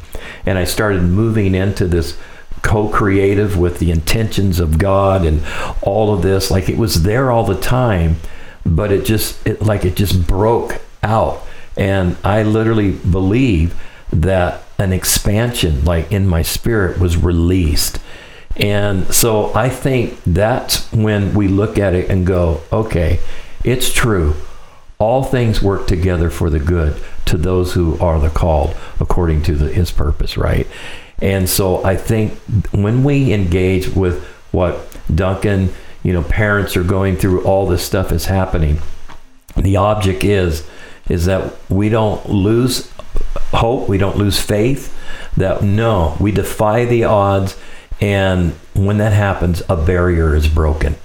[0.47, 2.17] And i started moving into this
[2.63, 5.43] co-creative with the intentions of god and
[5.83, 6.53] all of this.
[6.53, 8.17] Like it was there all the time
[8.65, 11.43] but it just it, like it just broke out.
[11.77, 13.75] And i literally believe
[14.13, 17.99] that an expansion like in my spirit was released
[18.57, 23.19] and so i think that's when we look at it and go okay
[23.65, 24.35] it's true.
[24.99, 29.55] All things work together for the good to those who are the called according to
[29.55, 30.67] the, his purpose right?
[31.21, 32.39] And so i think
[32.73, 38.11] when we engage with what duncan you know parents are going through all this stuff
[38.11, 38.79] is happening
[39.57, 40.69] the object is
[41.09, 42.91] is that we don't lose
[43.53, 44.93] hope we don't lose faith
[45.37, 47.57] that no we defy the odds
[48.01, 50.97] and when that happens a barrier is broken.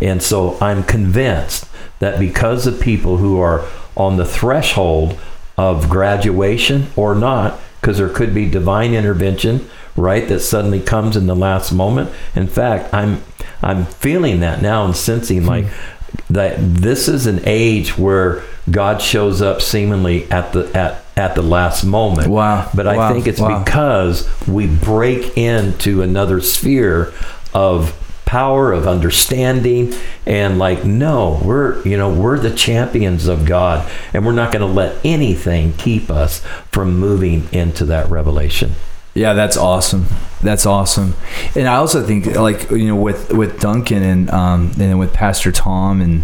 [0.00, 1.66] And so i'm convinced
[1.98, 3.64] that because of people who are
[3.96, 5.18] on the threshold
[5.56, 11.26] of graduation or not because there could be divine intervention right that suddenly comes in
[11.26, 12.10] the last moment.
[12.34, 13.22] In fact i'm
[13.62, 15.99] i'm feeling that now and sensing like hmm.
[16.28, 21.42] That this is an age where god shows up seemingly at the at at the
[21.42, 22.68] last moment Wow.
[22.74, 23.12] but i Wow.
[23.12, 23.62] think it's Wow.
[23.64, 27.12] because we break into another sphere
[27.54, 29.92] of power of understanding
[30.24, 34.60] and like no we're you know we're the champions of god and we're not going
[34.60, 36.38] to let anything keep us
[36.70, 38.72] from moving into that revelation
[39.20, 40.06] Yeah, that's awesome.
[40.42, 41.14] That's awesome.
[41.54, 45.12] And I also think like you know with with Duncan and um and then with
[45.12, 46.22] Pastor Tom and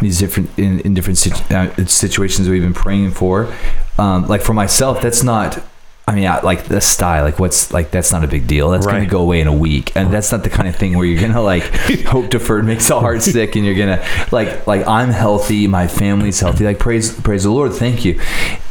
[0.00, 3.52] these different in, in different situ- uh, situations we've been praying for.
[3.98, 5.62] Um, like for myself, that's not.
[6.08, 8.70] I mean, I, like the style, like what's like that's not a big deal.
[8.70, 11.06] That's gonna go away in a week, and that's not the kind of thing where
[11.06, 11.64] you're gonna like
[12.06, 16.40] hope deferred makes the heart sick, and you're gonna like like I'm healthy, my family's
[16.40, 16.64] healthy.
[16.64, 18.18] Like praise praise the Lord, thank you,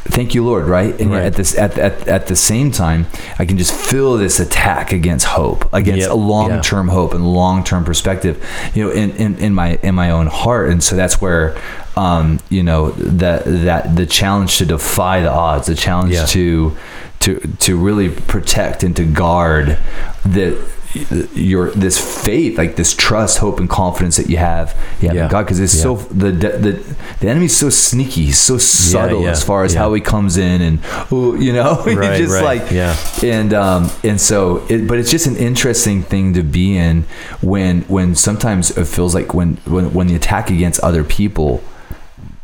[0.05, 0.99] thank you Lord, right?
[0.99, 1.23] And Right.
[1.25, 3.05] at this at, at at the same time,
[3.37, 6.11] I can just feel this attack against hope, against Yep.
[6.11, 9.93] a long term hope and long term perspective, you know, in, in in my in
[9.93, 11.55] my own heart, and so that's where.
[11.97, 16.25] Um, you know that that the challenge to defy the odds, the challenge Yeah.
[16.27, 16.77] to
[17.19, 19.77] to to really protect and to guard
[20.25, 20.57] that
[21.35, 25.11] your this faith like this trust hope and confidence that you have Yeah.
[25.11, 25.81] in god because it's Yeah.
[25.83, 29.93] so the, the the enemy's so sneaky he's so subtle yeah, as far as how
[29.93, 30.79] he comes in and
[31.11, 32.95] you know you Right, just right, like yeah.
[33.21, 37.03] and um and so it, but it's just an interesting thing to be in
[37.41, 41.61] when when sometimes it feels like when when, when the attack against other people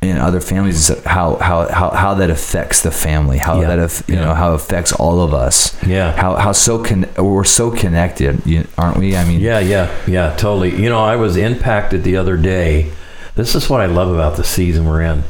[0.09, 3.75] and other families is how how how, how that affects the family how Yeah.
[3.75, 4.25] that you Yeah.
[4.25, 6.11] know how it affects all of us Yeah.
[6.15, 8.41] how how so con- we're so connected
[8.77, 10.71] aren't we i mean Yeah, yeah, yeah, totally.
[10.81, 12.91] You know, I was impacted the other day.
[13.35, 15.23] This is what I love about the season we're in.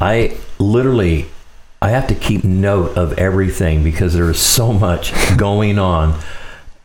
[0.00, 1.26] I literally
[1.82, 6.18] I have to keep note of everything because there is so much going on.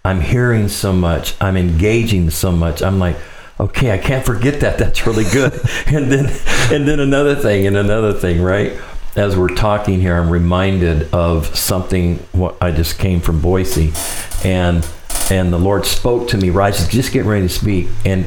[0.06, 1.34] I'm hearing so much.
[1.41, 2.82] I'm engaging so much.
[2.84, 3.17] I'm like,
[3.60, 4.78] okay, I can't forget that.
[4.78, 5.54] That's really good.
[5.88, 6.26] and then
[6.72, 8.74] and then another thing and another thing, right?
[9.15, 13.94] As we're talking here, I'm reminded of something what I just came from Boise
[14.44, 14.88] and
[15.30, 18.26] and the Lord spoke to me right I just getting ready to speak and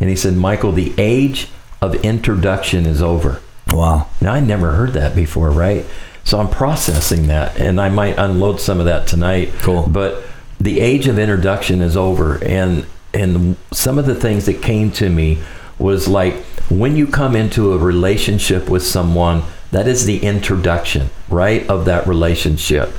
[0.00, 1.48] and he said, Michael, the age
[1.80, 3.40] of introduction is over.
[3.72, 5.84] wow Now, I never heard that before, right?
[6.24, 9.52] So I'm processing that, and I might unload some of that tonight.
[9.60, 9.86] Cool.
[9.88, 10.24] But
[10.60, 12.84] the age of introduction is over, and
[13.16, 15.38] and some of the things that came to me
[15.78, 16.34] was like
[16.68, 22.06] when you come into a relationship with someone, that is the introduction, right, of that
[22.06, 22.90] relationship.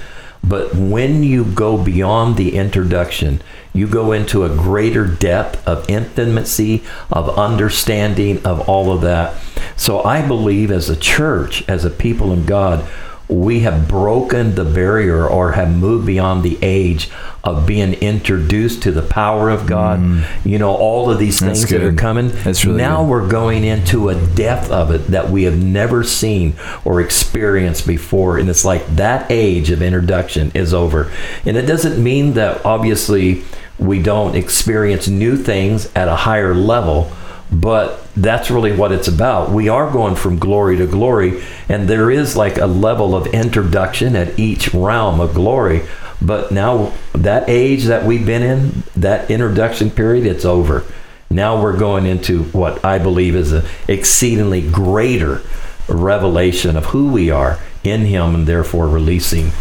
[0.43, 3.41] But when you go beyond the introduction,
[3.73, 9.35] you go into a greater depth of intimacy, of understanding, of all of that.
[9.75, 12.87] So I believe as a church, as a people of God,
[13.29, 17.09] we have broken the barrier or have moved beyond the age
[17.43, 20.25] of being introduced to the power of God.
[20.45, 21.45] You know, all of these Mm.
[21.47, 22.29] Things that are coming.
[22.43, 23.09] That's really now good.
[23.09, 28.37] we're going into a depth of it that we have never seen or experienced before.
[28.37, 31.11] And it's like that age of introduction is over.
[31.45, 33.43] And it doesn't mean that obviously
[33.77, 37.11] we don't experience new things at a higher level.
[37.51, 39.51] But that's really what it's about.
[39.51, 44.15] We are going from glory to glory, and there is like a level of introduction
[44.15, 45.87] at each realm of glory.
[46.21, 50.83] But now, that age that we've been in, that introduction period, it's over.
[51.29, 55.41] Now we're going into what I believe is an exceedingly greater
[55.87, 59.51] revelation of who we are in Him, and therefore releasing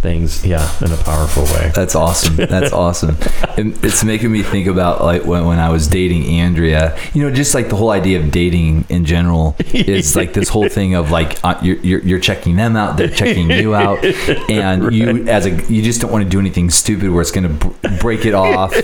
[0.00, 1.70] things, yeah, in a powerful way.
[1.74, 2.36] That's awesome.
[2.36, 3.16] That's awesome.
[3.56, 7.30] And it's making me think about like when, when I was dating Andrea, you know,
[7.34, 11.10] just like the whole idea of dating in general is like this whole thing of
[11.10, 14.04] like uh, you're, you're, you're checking them out, they're checking you out.
[14.50, 17.44] And you, as a, you just don't want to do anything stupid where it's going
[17.44, 18.74] to br- break it off,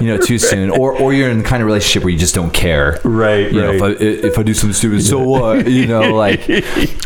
[0.00, 0.70] you know, too soon.
[0.70, 2.98] Or, or you're in the kind of relationship where you just don't care.
[3.04, 5.70] Right, You know, if I, if I do something stupid, so what?
[5.70, 6.46] You know, like,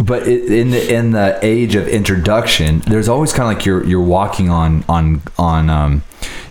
[0.05, 3.85] but it, in the, in the age of introduction, there's always kind of like you're,
[3.85, 6.03] you're walking on, on, on, um,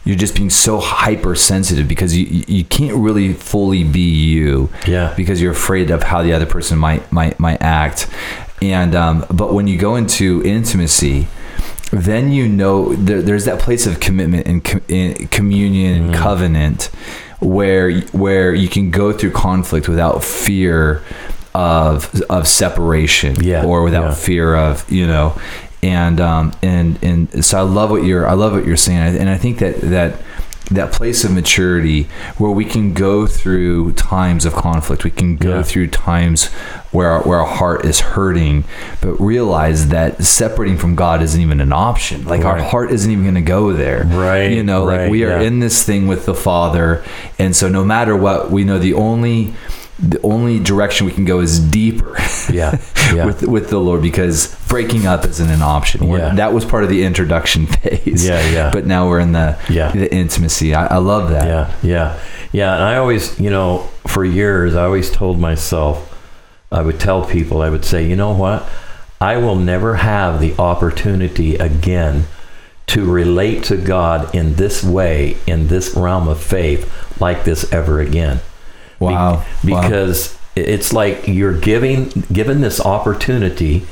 [0.04, 4.70] you're just being so hypersensitive because you, you can't really fully be you.
[4.88, 5.14] Yeah.
[5.18, 8.08] Because you're afraid of how the other person might, might, might act.
[8.62, 11.28] And, um, but when you go into intimacy,
[11.92, 16.90] then you know there, there's that place of commitment and, com- in communion and covenant
[17.40, 21.04] where where you can go through conflict without fear
[21.54, 24.14] of of separation Yeah, or without yeah.
[24.16, 25.40] fear of you know
[25.84, 29.30] and um and and so I love what you're I love what you're saying and
[29.30, 30.22] I think that that
[30.72, 32.08] that place of maturity
[32.40, 35.62] where we can go through times of conflict we can go Yeah.
[35.62, 36.46] through times
[36.92, 38.64] where our, where our heart is hurting
[39.00, 43.24] but realize that separating from God isn't even an option like our heart isn't even
[43.24, 45.48] going to go there Right, you know like we are yeah.
[45.48, 47.04] in this thing with the father
[47.38, 49.54] and so no matter what we know the only
[49.98, 52.18] the only direction we can go is deeper
[52.52, 52.80] Yeah,
[53.14, 53.26] yeah.
[53.26, 56.36] with with the lord because breaking up isn't an option We're- Yeah.
[56.36, 58.72] that was part of the introduction phase Yeah, yeah.
[58.74, 59.92] but now we're in the Yeah.
[59.92, 62.20] the intimacy i, I love that Yeah, yeah,
[62.52, 62.74] yeah.
[62.76, 66.12] And I always, you know, for years, I always told myself,
[66.72, 68.68] I would tell people, I would say, you know what?
[69.20, 72.26] I will never have the opportunity again
[72.88, 76.90] to relate to God in this way, in this realm of faith,
[77.20, 78.40] like this ever again.
[79.00, 79.44] Be- Wow.
[79.64, 79.82] Wow.
[79.82, 83.86] because it's like you're giving given this opportunity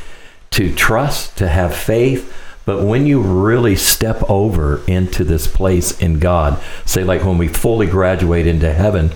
[0.51, 2.31] to trust, to have faith,
[2.65, 7.47] but when you really step over into this place in God, say like when we
[7.47, 9.11] fully graduate into heaven,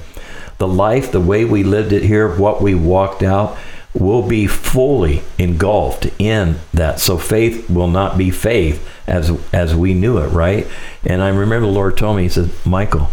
[0.57, 3.55] the life, the way we lived it here, what we walked out,
[3.93, 6.99] will be fully engulfed in that.
[6.99, 10.67] So faith will not be faith as as we knew it, right?
[11.05, 13.09] And I remember the Lord told me, He said, Michael,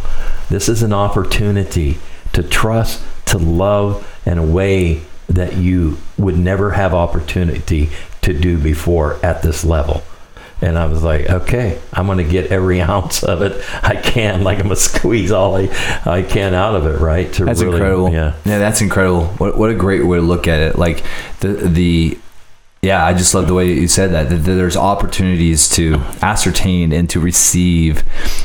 [0.50, 1.98] this is an opportunity
[2.34, 7.90] to trust, to love in a way that you would never have opportunity
[8.22, 10.02] to do before at this level.
[10.60, 14.44] And I was like, okay, I'm going to get every ounce of it I can.
[14.44, 15.68] Like I'm going to squeeze all I,
[16.04, 17.32] I can out of it, right?
[17.34, 18.10] To That's really, incredible.
[18.10, 18.34] Yeah.
[18.44, 19.26] yeah, that's incredible.
[19.26, 20.78] What what a great way to look at it.
[20.78, 21.04] Like
[21.40, 22.18] the the
[22.84, 24.28] yeah, I just love the way you said that.
[24.28, 28.04] That there's opportunities to ascertain and to receive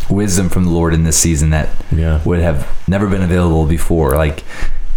[0.09, 2.19] wisdom from the Lord in this season that Yeah.
[2.25, 4.15] would have never been available before.
[4.15, 4.43] Like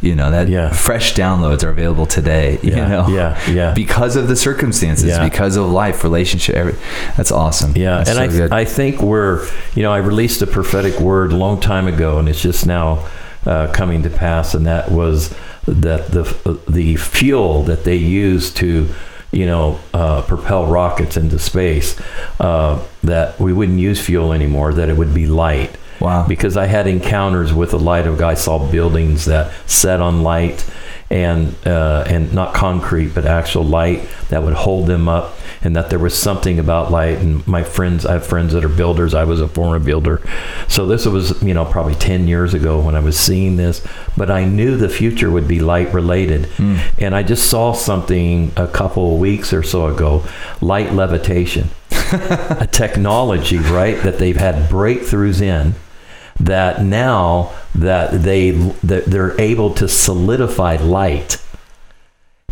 [0.00, 0.68] you know that Yeah.
[0.70, 2.58] fresh downloads are available today.
[2.62, 3.72] You Yeah, know, yeah, yeah.
[3.72, 6.56] because of the circumstances, because of life, relationship.
[6.56, 6.74] Every,
[7.16, 7.72] that's awesome.
[7.76, 8.60] Yeah, That's and so I.
[8.62, 12.28] I think we're, you know, I released a prophetic word a long time ago, and
[12.28, 13.06] it's just now
[13.46, 15.32] uh, coming to pass, and that was
[15.66, 16.24] that the
[16.68, 18.88] the fuel that they use to,
[19.32, 22.00] you know, uh, propel rockets into space,
[22.38, 25.76] uh, that we wouldn't use fuel anymore, that it would be light.
[26.00, 26.26] Wow.
[26.26, 28.28] Because I had encounters with the light of God.
[28.28, 30.68] I saw buildings that set on light
[31.12, 35.90] and uh, and not concrete, but actual light that would hold them up, and that
[35.90, 37.18] there was something about light.
[37.18, 39.12] And my friends, I have friends that are builders.
[39.12, 40.22] I was a former builder,
[40.68, 43.86] so this was you know probably ten years ago when I was seeing this.
[44.16, 46.48] But I knew the future would be light related,
[46.98, 50.24] and I just saw something a couple of weeks or so ago,
[50.62, 55.74] light levitation, a technology right that they've had breakthroughs in
[56.42, 61.38] that now that they that they're able to solidify light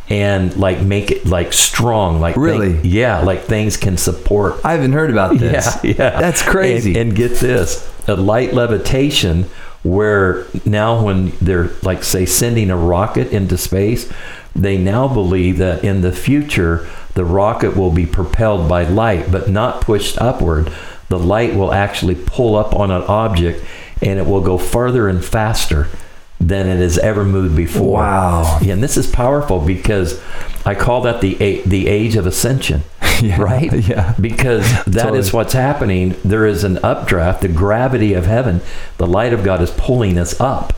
[0.09, 2.89] and like make it like strong like thing- Really?
[2.89, 5.79] yeah like things can support I haven't heard about this.
[5.85, 6.91] yeah yeah That's crazy.
[6.91, 9.45] and, and get this a light levitation
[9.83, 14.11] where now when they're like say sending a rocket into space
[14.55, 19.49] they now believe that in the future the rocket will be propelled by light but
[19.49, 20.73] not pushed upward
[21.11, 23.63] the light will actually pull up on an object
[24.01, 25.87] and it will go further and faster
[26.41, 28.59] than it has ever moved before Wow.
[28.63, 30.19] yeah, and this is powerful because
[30.65, 32.83] I call that the the age of ascension,
[33.21, 33.71] Yeah, right?
[33.87, 34.15] yeah.
[34.19, 35.31] Because that is Totally.
[35.33, 36.15] what's happening.
[36.25, 38.63] There is an updraft, the gravity of heaven,
[38.97, 40.73] the light of God is pulling us up,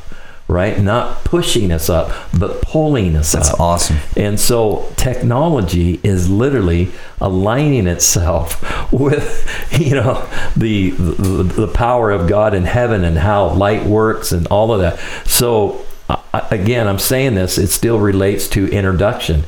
[0.49, 0.79] right?
[0.79, 3.53] Not pushing us up, but pulling us That's up.
[3.53, 3.97] That's awesome.
[4.17, 8.61] And so technology is literally aligning itself
[8.93, 14.33] with, you know, the, the the power of God in heaven and how light works
[14.33, 14.99] and all of that.
[15.27, 15.85] So
[16.33, 17.59] again, I'm saying this.
[17.59, 19.45] It still relates to introduction.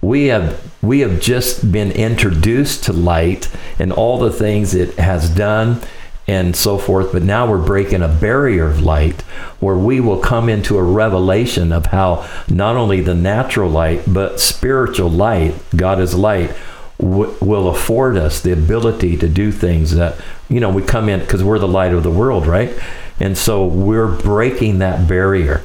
[0.00, 5.28] We have we have just been introduced to light and all the things it has
[5.30, 5.80] done
[6.26, 7.12] and so forth.
[7.12, 9.22] But now we're breaking a barrier of light
[9.60, 14.40] where we will come into a revelation of how not only the natural light, but
[14.40, 16.54] spiritual light, God is light,
[16.98, 20.16] w- will afford us the ability to do things that,
[20.48, 22.72] you know, we come in because we're the light of the world, right?
[23.20, 25.62] And so we're breaking that barrier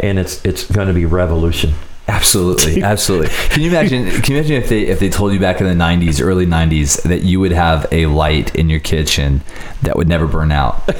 [0.00, 1.74] and it's it's going to be revolution.
[2.06, 3.28] Absolutely, absolutely.
[3.48, 4.10] Can you imagine?
[4.22, 7.02] Can you imagine if they if they told you back in the '90s, early '90s,
[7.04, 9.40] that you would have a light in your kitchen
[9.82, 10.82] that would never burn out?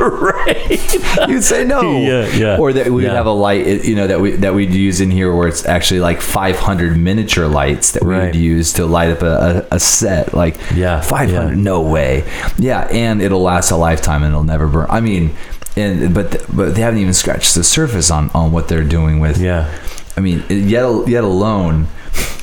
[0.00, 1.28] right.
[1.28, 1.82] You'd say no.
[2.00, 2.58] Yeah, yeah.
[2.58, 3.14] Or that we would Yeah.
[3.14, 6.00] have a light, you know, that we that we'd use in here, where it's actually
[6.00, 8.26] like 500 miniature lights that we Right.
[8.26, 10.34] would use to light up a, a, a set.
[10.34, 11.54] Like, Yeah, 500, yeah.
[11.54, 12.24] no way.
[12.58, 14.86] Yeah, and it'll last a lifetime and it'll never burn.
[14.90, 15.36] I mean.
[15.76, 19.38] and but but they haven't even scratched the surface on on what they're doing with.
[19.38, 19.70] Yeah.
[20.16, 21.86] I mean, yet yet alone.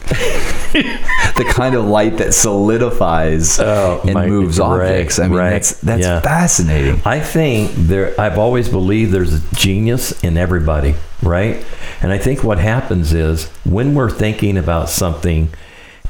[0.07, 5.19] the kind of light that solidifies Oh, and my- moves right, objects.
[5.19, 6.21] I mean, right, that's that's yeah.
[6.21, 7.01] fascinating.
[7.05, 8.19] I think there.
[8.19, 11.63] I've always believed there's a genius in everybody, right?
[12.01, 15.49] And I think what happens is when we're thinking about something,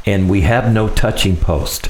[0.05, 1.89] and we have no touching post,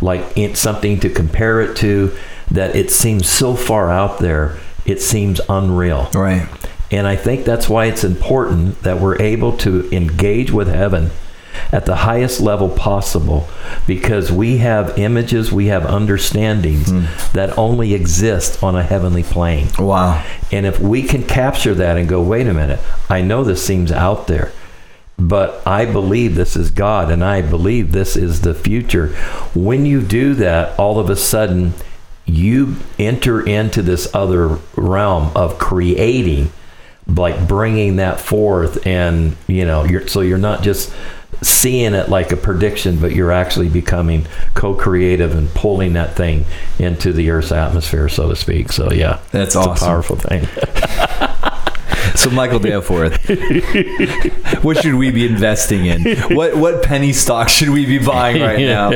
[0.00, 2.16] like it's something to compare it to,
[2.50, 6.08] that it seems so far out there, it seems unreal.
[6.14, 6.48] Right.
[6.90, 11.10] And I think that's why it's important that we're able to engage with heaven
[11.72, 13.48] at the highest level possible
[13.86, 17.04] because we have images, we have understandings hmm.
[17.32, 19.68] that only exist on a heavenly plane.
[19.78, 20.24] Wow.
[20.52, 23.90] And if we can capture that and go, wait a minute, I know this seems
[23.90, 24.52] out there,
[25.18, 29.08] but I believe this is God and I believe this is the future.
[29.54, 31.74] When you do that, all of a sudden,
[32.26, 36.50] you enter into this other realm of creating
[37.08, 40.92] like bringing that forth and you know you're so you're not just
[41.42, 46.44] seeing it like a prediction but you're actually becoming co-creative and pulling that thing
[46.78, 48.72] into the earth's atmosphere so to speak.
[48.72, 49.20] So yeah.
[49.30, 49.86] That's awesome.
[49.86, 50.42] a powerful thing
[52.16, 53.28] So Michael Danforth,
[54.64, 56.16] what should we be investing in?
[56.34, 58.90] What what penny stock should we be buying right now?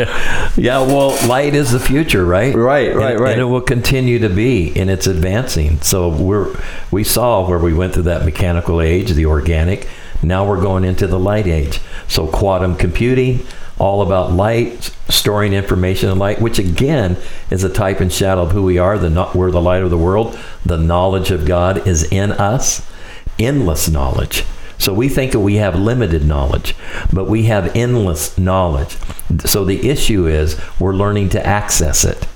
[0.56, 2.54] yeah well light is the future right?
[2.54, 3.32] Right, right, and, right.
[3.32, 5.80] and it will continue to be and it's advancing.
[5.82, 6.56] So we're
[6.90, 9.86] we saw where we went through that mechanical age the organic.
[10.22, 11.80] Now we're going into the light age.
[12.08, 13.46] So quantum computing
[13.78, 17.16] all about light storing information in light which again
[17.50, 19.90] is a type and shadow of who we are the no- we're the light of
[19.90, 20.38] the world.
[20.64, 22.86] The knowledge of god is in us
[23.41, 24.45] endless knowledge
[24.80, 26.74] so we think that we have limited knowledge,
[27.12, 28.97] but we have endless knowledge.
[29.45, 32.26] So the issue is we're learning to access it.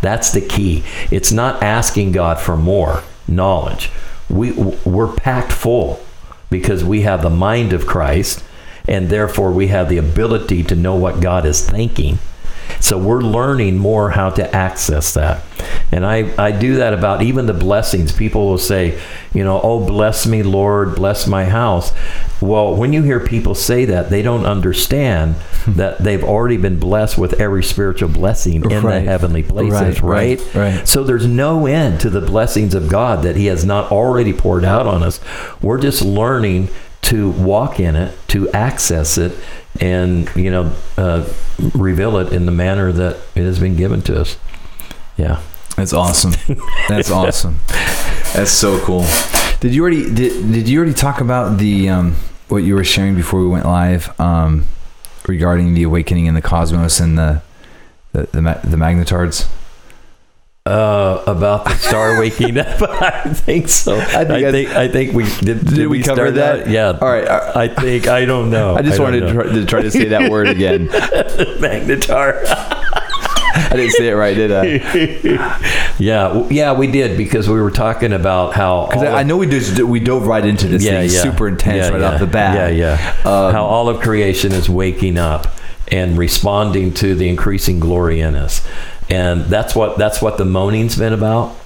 [0.00, 0.84] That's the key.
[1.10, 3.90] It's not asking God for more knowledge.
[4.28, 6.00] We we're packed full
[6.48, 8.44] because we have the mind of Christ
[8.86, 12.20] and therefore we have the ability to know what God is thinking.
[12.80, 15.42] So we're learning more how to access that.
[15.92, 18.12] And I, I do that about even the blessings.
[18.12, 19.00] People will say,
[19.34, 21.92] you know, oh, bless me, Lord, bless my house.
[22.40, 25.72] Well, when you hear people say that, they don't understand hmm.
[25.74, 29.00] that they've already been blessed with every spiritual blessing in Right.
[29.00, 30.54] the heavenly places, Right, right?
[30.54, 30.88] right, right.
[30.88, 34.64] So there's no end to the blessings of God that He has not already poured
[34.64, 35.20] out on us.
[35.60, 36.68] We're just learning
[37.10, 39.32] to walk in it, to access it,
[39.80, 41.28] and you know, uh,
[41.74, 44.36] reveal it in the manner that it has been given to us.
[45.16, 45.40] Yeah.
[45.76, 46.32] That's awesome.
[46.88, 47.58] That's awesome.
[48.34, 49.04] That's so cool.
[49.60, 52.16] Did you already did, did you already talk about the um,
[52.48, 54.66] what you were sharing before we went live um,
[55.26, 57.42] regarding the awakening in the cosmos and the
[58.12, 59.48] the the, the magnetards?
[60.70, 63.98] Uh, about the star waking up, I think so.
[63.98, 65.66] I think I- think I think we did.
[65.66, 66.68] Did, we cover start that?
[66.70, 66.96] Yeah.
[67.00, 68.76] All right, uh, I think I don't know.
[68.76, 70.88] I just don't wanted to try, to try to say that word again.
[70.88, 72.44] magnetar.
[72.46, 75.94] I didn't say it right, did I?
[75.98, 79.82] Yeah, yeah, we did because we were talking about how Because I know we just
[79.82, 82.12] we dove right into this thing super intense Yeah, right yeah.
[82.12, 82.74] off the bat.
[82.74, 83.16] Yeah, yeah.
[83.30, 85.46] Um, how all of creation is waking up
[85.88, 88.64] and responding to the increasing glory in us,
[89.10, 91.56] and that's what that's what the moaning's been about.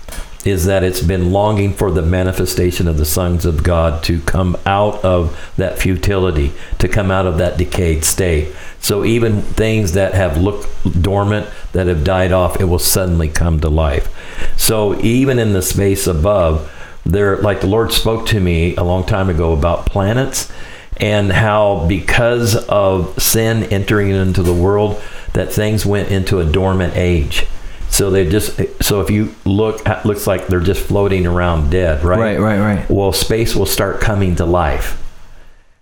[0.45, 4.59] Is that it's been longing for the manifestation of the sons of God to come
[4.67, 8.55] out of that futility, to come out of that decayed state.
[8.79, 10.69] So even things that have looked
[11.03, 14.15] dormant, that have died off, it will suddenly come to life.
[14.59, 16.71] So even in the space above,
[17.07, 20.53] there, like the Lord spoke to me a long time ago about planets
[20.99, 26.97] and how because of sin entering into the world, that things went into a dormant
[26.97, 27.47] age.
[27.89, 32.03] So they just so if you look, it looks like they're just floating around dead,
[32.05, 32.19] right?
[32.19, 32.91] Right, right, right.
[32.91, 35.01] Well, space will start coming to life.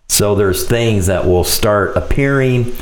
[0.09, 2.75] So there's things that will start appearing.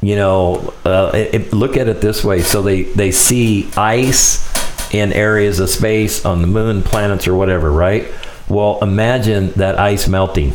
[0.00, 2.40] You know, uh, it, it- look at it this way.
[2.40, 4.46] So they they see ice
[4.94, 8.06] in areas of space on the moon, planets, or whatever, right?
[8.48, 10.54] Well, imagine that ice melting,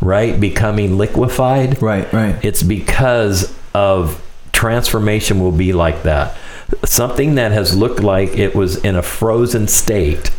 [0.00, 0.38] right?
[0.38, 1.80] Becoming liquefied.
[1.82, 2.42] Right, right.
[2.44, 4.22] It's because of
[4.52, 6.36] transformation will be like that.
[6.84, 10.30] Something that has looked like it was in a frozen state,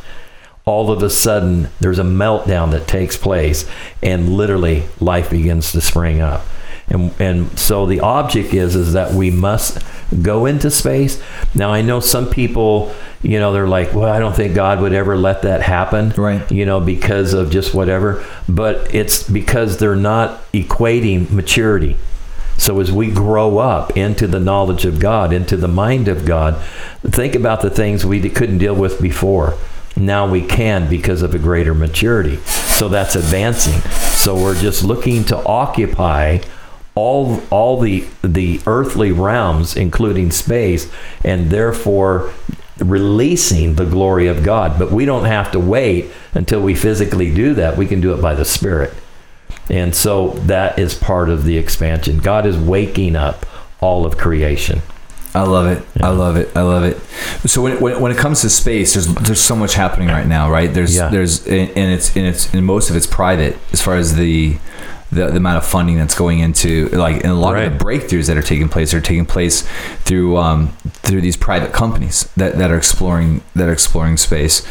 [0.66, 3.70] all of a sudden there's a meltdown that takes place
[4.04, 6.44] and literally life begins to spring up.
[6.90, 9.80] And, and so the object is is that we must
[10.22, 11.22] go into space.
[11.54, 14.94] Now I know some people, you know, they're like, well, I don't think God would
[14.94, 16.50] ever let that happen Right.
[16.50, 18.26] you know, because of just whatever.
[18.48, 21.98] But it's because they're not equating maturity.
[22.58, 26.60] So as we grow up into the knowledge of God, into the mind of God,
[27.04, 29.56] think about the things we couldn't deal with before.
[29.96, 32.38] now we can because of a greater maturity.
[32.78, 33.82] So that's advancing.
[33.92, 36.40] So we're just looking to occupy
[36.98, 40.92] all all the the earthly realms including space
[41.24, 42.34] and therefore
[42.80, 44.78] releasing the glory of God.
[44.78, 47.78] But we don't have to wait until we physically do that.
[47.78, 48.94] We can do it by the spirit.
[49.70, 52.20] And so that is part of the expansion.
[52.20, 53.46] God is waking up
[53.82, 54.82] all of creation.
[55.36, 55.84] I love it.
[56.02, 56.56] I love it.
[56.56, 56.98] I love it.
[57.50, 60.50] So when, when, when it comes to space, there's there's so much happening right now,
[60.50, 60.74] right?
[60.74, 61.10] There's Yeah.
[61.10, 64.58] there's and it's and it's and most of it's private as far as the
[65.12, 68.28] the, the amount of funding that's going into like and a lot of the breakthroughs
[68.28, 69.68] that are taking place are taking place
[70.00, 70.70] through um,
[71.04, 74.68] through these private companies that, that are exploring that are exploring space,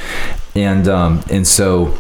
[0.55, 1.97] and um, and so.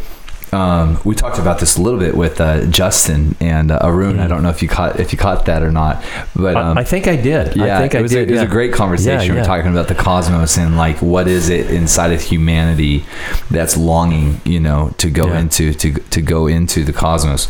[0.52, 4.20] Um, we talked about this a little bit with uh, Justin and uh, Arun.
[4.20, 6.02] I don't know if you caught if you caught that or not,
[6.36, 7.56] but um, I, I think I did.
[7.56, 8.18] yeah, I think it I was, did.
[8.18, 8.46] a, it was yeah.
[8.46, 9.34] a great conversation.
[9.34, 13.04] Yeah, We're talking about the cosmos and like what is it inside of humanity
[13.50, 15.40] that's longing, you know, to go Yeah.
[15.40, 17.48] into to to go into the cosmos,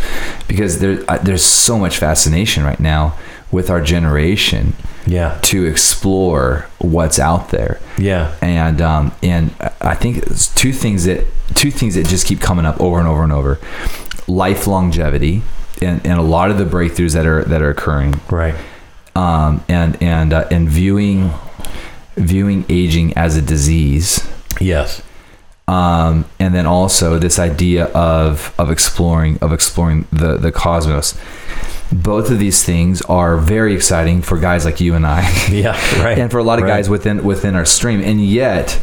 [0.48, 3.14] because there there's so much fascination right now
[3.56, 4.64] with our generation
[5.06, 5.30] Yeah.
[5.50, 8.24] to explore what's out there Yeah.
[8.42, 9.44] and um, and
[9.80, 11.20] I think it's two things that
[11.54, 13.52] two things that just keep coming up over and over and over:
[14.26, 15.42] life longevity,
[15.80, 18.54] and, and a lot of the breakthroughs that are that are occurring, Right.
[19.14, 21.30] um, and and uh, and viewing
[22.16, 24.08] viewing aging as a disease,
[24.60, 25.02] Yes.
[25.68, 31.14] um, and then also this idea of of exploring of exploring the the cosmos.
[31.92, 35.22] Both of these things are very exciting for guys like you and I.
[35.50, 35.72] Yeah.
[36.02, 36.18] Right.
[36.22, 36.70] and for a lot of Right.
[36.76, 38.80] guys within within our stream and yet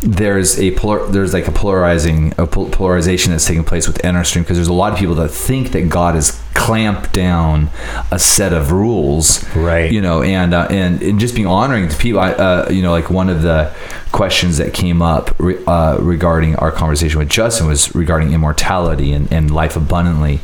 [0.00, 4.24] there's a polar, there's like a polarizing a pol- polarization that's taking place within our
[4.24, 7.68] stream because there's a lot of people that think that God has clamped down
[8.12, 9.90] a set of rules Right.
[9.90, 12.92] you know and uh, and, and just being honoring to people I, uh, you know
[12.92, 13.74] like one of the
[14.12, 19.30] questions that came up re, uh, regarding our conversation with Justin was regarding immortality and,
[19.32, 20.40] and life abundantly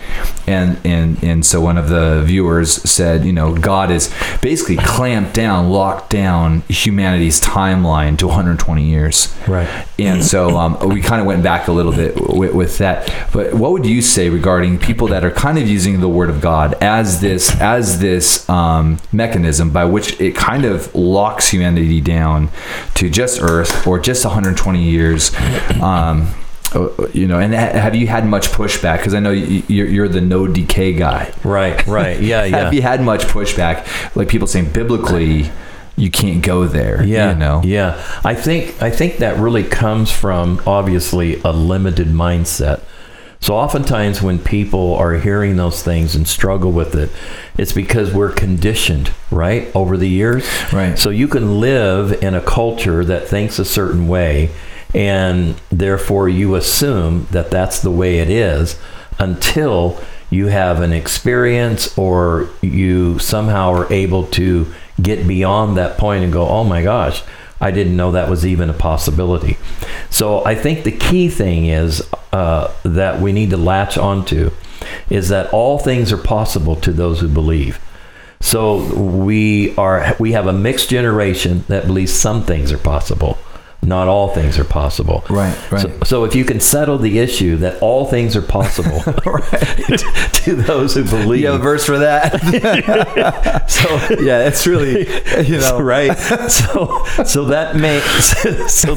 [0.49, 4.13] and and and so one of the viewers said you know God is
[4.43, 9.87] basically clamped down locked down humanity's timeline to 120 years Right.
[9.99, 13.13] and so um, we kind of went back a little bit with, with that.
[13.33, 16.41] But what would you say regarding people that are kind of using the Word of
[16.41, 22.51] God as this as this um, mechanism by which it kind of locks humanity down
[22.95, 25.33] to just Earth or just 120 years?
[25.81, 26.29] Um,
[27.13, 28.99] you know, and have you had much pushback?
[28.99, 31.33] Because I know you- you're, you're the no decay guy.
[31.43, 31.85] Right.
[31.87, 32.21] Right.
[32.21, 32.45] Yeah.
[32.51, 32.59] Yeah.
[32.65, 33.87] Have you had much pushback?
[34.15, 35.51] Like people saying biblically,
[35.97, 37.03] you can't go there.
[37.03, 37.63] Yeah, you know.
[37.65, 38.03] yeah.
[38.25, 42.83] I think I think that really comes from obviously a limited mindset.
[43.41, 47.11] So oftentimes when people are hearing those things and struggle with it,
[47.57, 50.47] it's because we're conditioned, right, over the years.
[50.73, 50.99] Right.
[50.99, 54.51] So you can live in a culture that thinks a certain way,
[54.95, 58.79] and therefore you assume that that's the way it is
[59.19, 64.73] until you have an experience or you somehow are able to
[65.03, 67.23] get beyond that point and go, oh my gosh,
[67.61, 69.59] I didn't know that was even a possibility.
[70.09, 74.51] So I think the key thing is uh, that we need to latch onto
[75.11, 77.79] is that all things are possible to those who believe.
[78.41, 83.39] So we are we have a mixed generation that believes some things are possible.
[83.83, 85.25] Not all things are possible.
[85.31, 85.81] Right, right.
[85.83, 89.01] So, so if you can settle the issue that all things are possible
[90.35, 92.41] to those who believe, You have a verse for that?
[93.71, 93.89] so
[94.21, 95.09] yeah, it's really
[95.47, 96.17] you know right
[96.51, 98.95] so so that makes so,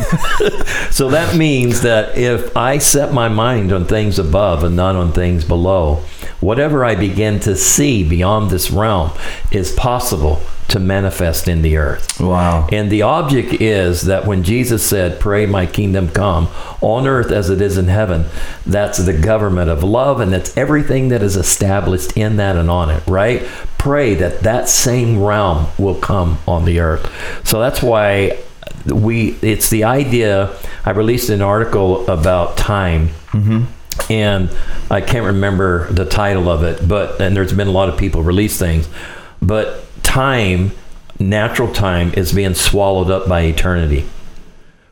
[0.90, 5.12] so that means that if i set my mind on things above and not on
[5.12, 5.96] things below
[6.40, 9.12] whatever i begin to see beyond this realm
[9.52, 12.68] is possible to manifest in the earth Wow.
[12.72, 16.48] and the object is that when Jesus said, Pray my kingdom come
[16.82, 18.26] on earth as it is in heaven,
[18.66, 22.90] that's the government of love and that's everything that is established in that and on
[22.90, 23.44] it, right?
[23.78, 27.10] Pray that that same realm will come on the earth.
[27.46, 28.40] So that's why
[28.86, 30.56] we, it's the idea.
[30.86, 33.64] I released an article about time mm-hmm.
[34.12, 34.50] and
[34.90, 38.24] I can't remember the title of it, but and there's been a lot of people
[38.24, 38.88] release things,
[39.42, 40.72] but time,
[41.20, 44.08] natural time, is being swallowed up by eternity.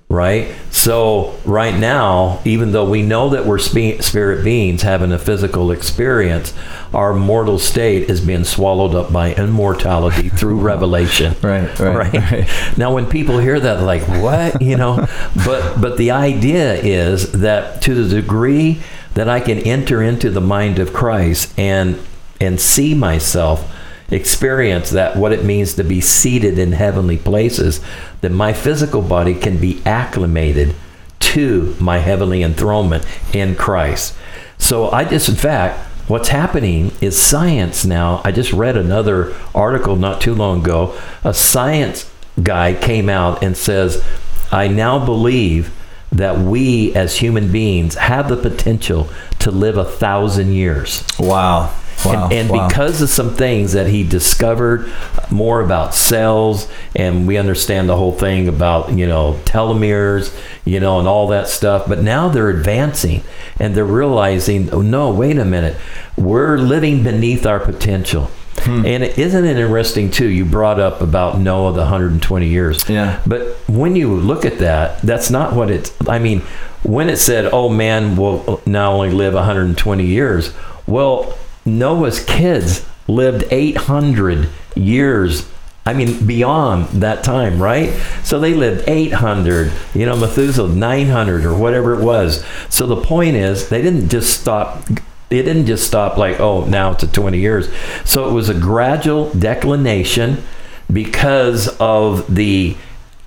[0.09, 0.53] Right?
[0.71, 5.71] So, right now, even though we know that we're spe- spirit beings having a physical
[5.71, 6.53] experience,
[6.91, 11.35] our mortal state is being swallowed up by immortality through revelation.
[11.41, 12.77] Right, right, right.
[12.77, 14.59] Now, when people hear that, like, what?
[14.61, 15.07] You know,
[15.45, 18.81] but but the idea is that to the degree
[19.13, 21.99] that I can enter into the mind of Christ and
[22.41, 23.71] and see myself
[24.11, 27.81] experience that what it means to be seated in heavenly places,
[28.21, 30.75] that my physical body can be acclimated
[31.19, 34.15] to my heavenly enthronement in Christ.
[34.57, 38.21] So I just, in fact, what's happening is science now.
[38.25, 40.99] I just read another article not too long ago.
[41.23, 44.03] A science guy came out and says,
[44.51, 45.71] I now believe
[46.11, 49.09] that we as human beings have the potential
[49.39, 51.03] to live a thousand years.
[51.19, 51.73] Wow.
[52.05, 52.25] Wow.
[52.25, 52.67] And, and wow.
[52.67, 54.91] because of some things that he discovered
[55.29, 60.35] more about cells, and we understand the whole thing about, you know, telomeres,
[60.65, 61.87] you know, and all that stuff.
[61.87, 63.23] But now they're advancing
[63.59, 65.77] and they're realizing, oh, no, wait a minute.
[66.17, 68.31] We're living beneath our potential.
[68.59, 68.85] Hmm.
[68.85, 70.27] And isn't it interesting, too?
[70.27, 72.87] You brought up about Noah, the 120 years.
[72.89, 73.21] Yeah.
[73.25, 76.41] But when you look at that, that's not what it's, I mean,
[76.83, 80.53] when it said, oh, man will not only live 120 years,
[80.87, 85.47] well, Noah's kids lived 800 years.
[85.85, 87.93] I mean, beyond that time, right?
[88.23, 92.45] So they lived 800, you know, Methuselah 900 or whatever it was.
[92.69, 94.83] So the point is, they didn't just stop.
[95.31, 97.69] It didn't just stop like, oh, now to 20 years.
[98.05, 100.43] So it was a gradual declination
[100.91, 102.75] because of the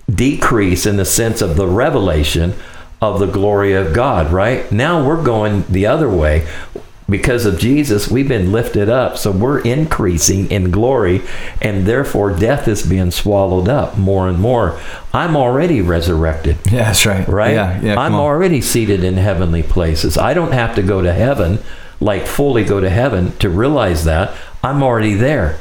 [0.08, 2.54] decrease in the sense of the revelation
[3.00, 4.70] of the glory of God, right?
[4.70, 6.46] Now we're going the other way.
[7.06, 9.18] Because of Jesus, we've been lifted up.
[9.18, 11.20] So we're increasing in glory,
[11.60, 14.80] and therefore death is being swallowed up more and more.
[15.12, 17.28] I'm already resurrected, yeah, that's right.
[17.28, 17.52] right?
[17.52, 18.00] Yeah, yeah.
[18.00, 20.16] I'm already seated in heavenly places.
[20.16, 21.58] I don't have to go to heaven,
[22.04, 24.36] like fully go to heaven to realize that.
[24.62, 25.58] I'm already there.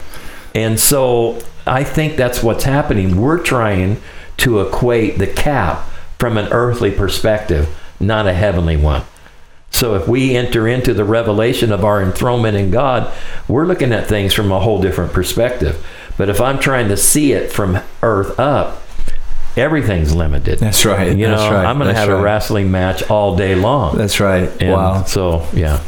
[0.54, 3.16] And so I think that's what's happening.
[3.20, 4.02] We're trying
[4.38, 5.88] to equate the cap
[6.20, 9.04] from an earthly perspective, not a heavenly one.
[9.72, 13.12] So if we enter into the revelation of our enthronement in God,
[13.48, 15.84] we're looking at things from a whole different perspective.
[16.18, 18.84] But if I'm trying to see it from earth up,
[19.56, 20.60] everything's limited.
[20.60, 21.18] That's right.
[21.18, 21.66] You That's know, right.
[21.66, 23.98] I'm going to That's have a wrestling match all day long.
[23.98, 24.50] That's right.
[24.62, 25.04] And wow.
[25.06, 25.82] So yeah.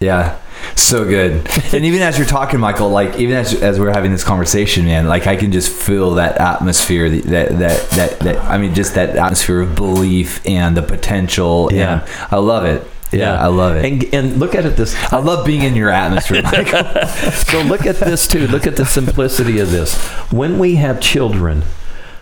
[0.00, 0.38] Yeah.
[0.74, 1.48] So good.
[1.72, 5.06] and even as you're talking, Michael, like even as as we're having this conversation, man,
[5.06, 9.16] like I can just feel that atmosphere that that that that, I mean, just that
[9.16, 11.70] atmosphere of belief and the potential.
[11.72, 12.02] Yeah.
[12.02, 12.86] And I love it.
[13.12, 13.84] Yeah, I love it.
[13.84, 14.94] And and look at it this.
[15.12, 16.84] I love being in your atmosphere, Michael.
[17.46, 18.46] So look at this too.
[18.48, 19.96] Look at the simplicity of this.
[20.32, 21.62] When we have children,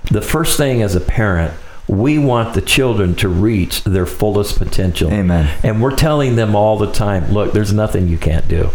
[0.04, 1.54] the first thing as a parent,
[1.86, 5.12] we want the children to reach their fullest potential.
[5.12, 5.56] Amen.
[5.62, 8.70] And we're telling them all the time, look, there's nothing you can't do.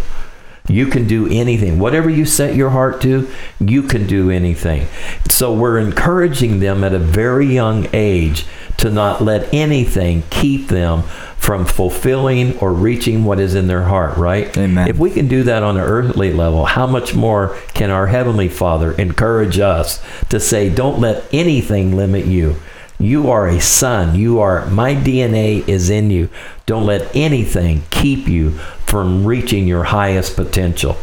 [0.68, 1.80] You can do anything.
[1.80, 4.86] Whatever you set your heart to, you can do anything.
[5.28, 8.46] So we're encouraging them at a very young age
[8.76, 11.02] to not let anything keep them
[11.36, 14.56] from fulfilling or reaching what is in their heart, right?
[14.56, 14.88] Amen.
[14.88, 18.48] If we can do that on an earthly level, how much more can our Heavenly
[18.48, 22.56] Father encourage us to say, don't let anything limit you?
[23.00, 24.14] You are a son.
[24.14, 26.28] You are, my DNA is in you.
[26.66, 28.50] Don't let anything keep you
[28.86, 30.96] from reaching your highest potential.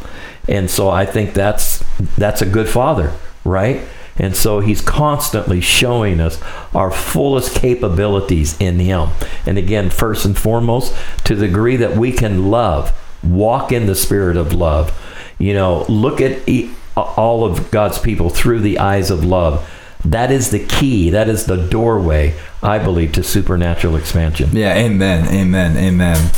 [0.48, 1.84] And so I think that's
[2.18, 3.82] that's a good father, right?
[4.20, 6.42] And so he's constantly showing us
[6.74, 9.10] our fullest capabilities in him.
[9.46, 10.96] And again, first and foremost,
[11.26, 14.98] to the degree that we can love, walk in the spirit of love.
[15.38, 16.48] You know, look at
[16.96, 19.70] all of God's people through the eyes of love.
[20.12, 21.10] That is the key.
[21.10, 22.34] That is the doorway,
[22.64, 24.50] I believe, to supernatural expansion.
[24.54, 26.32] Yeah, amen, amen, amen.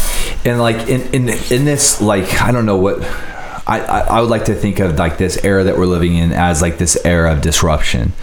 [0.43, 2.99] And like in in in this, like I don't know what.
[3.69, 6.31] I, I, I would like to think of like this era that we're living in
[6.31, 8.13] as like this era of disruption,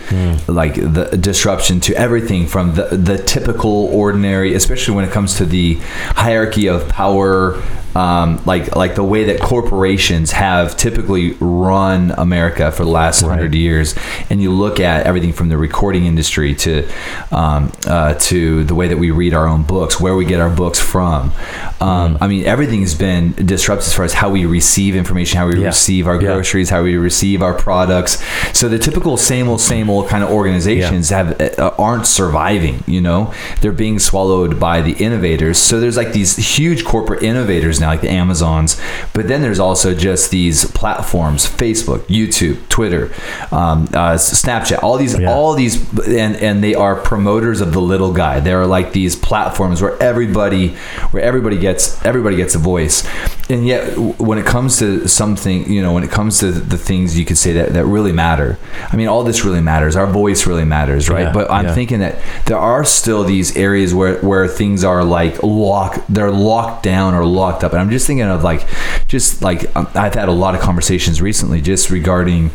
[0.48, 5.46] like the disruption to everything from the the typical ordinary, especially when it comes to
[5.46, 5.74] the
[6.16, 7.62] hierarchy of power,
[7.96, 13.54] um, like like the way that corporations have typically run America for the last hundred
[13.54, 13.94] years,
[14.28, 16.86] and you look at everything from the recording industry to
[17.30, 20.50] um, uh, to the way that we read our own books, where we get our
[20.50, 21.32] books from.
[21.80, 25.60] Um, I mean, everything's been disrupted as far as how we receive information, how we
[25.60, 25.66] Yeah.
[25.66, 26.32] receive our Yeah.
[26.34, 28.18] groceries, how we receive our products.
[28.52, 32.82] So the typical same old, same old kind of organizations have uh, aren't surviving.
[32.86, 33.30] You know,
[33.60, 35.58] they're being swallowed by the innovators.
[35.58, 38.76] So there's like these huge corporate innovators now, like the Amazons.
[39.12, 43.10] But then there's also just these platforms: Facebook, YouTube, Twitter,
[43.52, 44.82] um, uh, Snapchat.
[44.82, 45.32] All these, Yeah.
[45.32, 48.40] all these, and and they are promoters of the little guy.
[48.40, 50.74] They are like these platforms where everybody,
[51.10, 53.04] where everybody gets everybody gets a voice.
[53.48, 57.16] And yet, when it comes to something, you know, when it comes to the things
[57.16, 58.58] you could say that, that really matter,
[58.90, 59.94] I mean, all this really matters.
[59.94, 61.26] Our voice really matters, right?
[61.26, 61.74] Yeah, but I'm yeah.
[61.74, 66.82] thinking that there are still these areas where, where things are like locked, they're locked
[66.82, 67.72] down or locked up.
[67.72, 68.66] And I'm just thinking of like,
[69.06, 72.50] just like, um, I've had a lot of conversations recently just regarding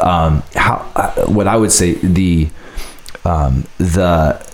[0.00, 2.48] um, how, uh, what I would say the,
[3.24, 4.44] um, the,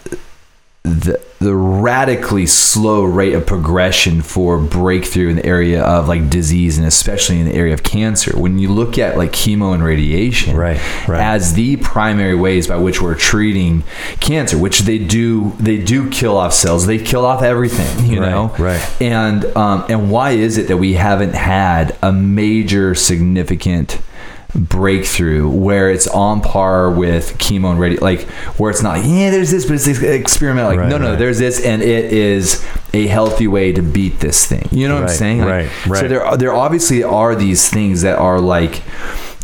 [0.82, 6.78] the the radically slow rate of progression for breakthrough in the area of like disease
[6.78, 8.38] and especially in the area of cancer.
[8.38, 11.20] When you look at like chemo and radiation Right, right.
[11.20, 13.82] as the primary ways by which we're treating
[14.20, 18.30] cancer, which they do they do kill off cells, they kill off everything, you Right,
[18.30, 18.54] know.
[18.58, 19.02] right.
[19.02, 24.00] And um, and why is it that we haven't had a major significant
[24.54, 28.22] breakthrough where it's on par with chemo and radio like
[28.58, 31.18] where it's not yeah there's this but it's experimental like Right, no no right.
[31.18, 34.68] there's this and it is a healthy way to beat this thing.
[34.70, 35.40] You know what i'm saying?
[35.40, 38.82] Like, right, so there are- there obviously are these things that are like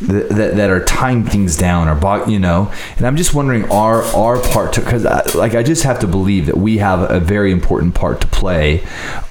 [0.01, 3.65] that, that, that are tying things down or bo- you know and i'm just wondering
[3.71, 7.19] our our part to because like i just have to believe that we have a
[7.21, 8.83] very important part to play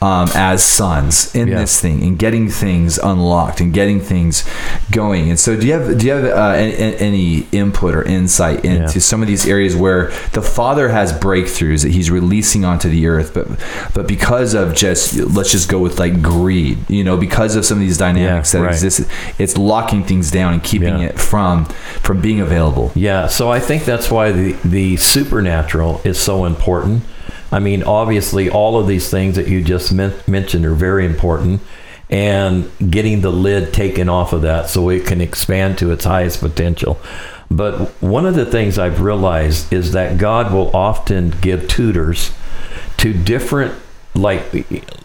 [0.01, 1.59] um, as sons in Yeah.
[1.59, 4.47] this thing and getting things unlocked and getting things
[4.91, 8.65] going and so do you have do you have uh, any, any input or insight
[8.65, 8.87] into Yeah.
[8.99, 13.33] some of these areas where the father has breakthroughs that he's releasing onto the earth
[13.33, 13.47] but
[13.93, 17.77] but because of just let's just go with like greed you know because of some
[17.77, 18.73] of these dynamics Yeah, that right.
[18.73, 19.09] exist
[19.39, 21.07] it's locking things down and keeping Yeah.
[21.07, 21.65] it from
[22.01, 27.03] from being available Yeah, so I think that's why the, the supernatural is so important.
[27.51, 31.61] I mean, obviously, all of these things that you just men- mentioned are very important,
[32.09, 36.39] and getting the lid taken off of that so it can expand to its highest
[36.41, 36.97] potential.
[37.49, 42.31] But one of the things I've realized is that God will often give tutors
[42.97, 43.73] to different
[44.17, 44.43] like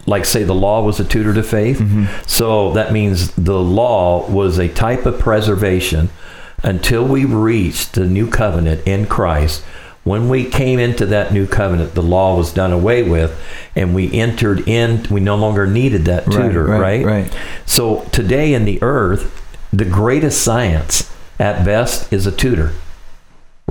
[0.07, 1.79] like say the law was a tutor to faith.
[1.79, 2.07] Mm-hmm.
[2.27, 6.11] So that means the law was a type of preservation
[6.63, 9.63] until we reached the new covenant in Christ.
[10.05, 13.41] When we came into that new covenant the law was done away with
[13.77, 17.37] and we entered in we no longer needed that tutor right, right.
[17.67, 19.39] So today in the earth
[19.73, 21.09] the greatest science
[21.39, 22.73] at best is a tutor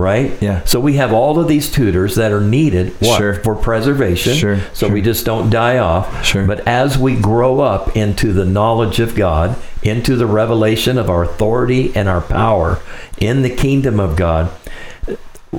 [0.02, 0.42] right?
[0.42, 0.64] Yeah.
[0.66, 3.18] So we have all of these tutors that are needed what?
[3.18, 3.36] Sure.
[3.36, 4.34] for preservation.
[4.36, 4.94] Sure, So sure.
[4.94, 6.26] we just don't die off.
[6.26, 6.46] Sure.
[6.46, 11.24] But as we grow up into the knowledge of God, into the revelation of our
[11.24, 12.80] authority and our power
[13.20, 14.52] in the kingdom of God,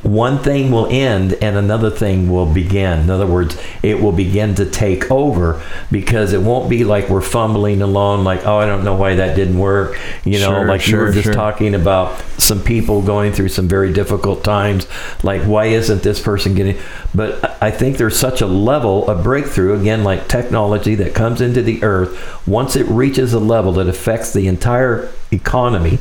[0.03, 3.01] one thing will end and another thing will begin.
[3.01, 7.21] In other words, it will begin to take over because it won't be like we're
[7.21, 9.99] fumbling along, like, oh, I don't know why that didn't work.
[10.25, 11.35] You know, Sure, like you were just sure.
[11.35, 14.87] talking about some people going through some very difficult times.
[15.23, 16.79] Like, why isn't this person getting.
[17.15, 21.41] But I I think there's such a level of breakthrough, again, like technology that comes
[21.41, 25.99] into the earth, once it reaches a level that affects the entire economy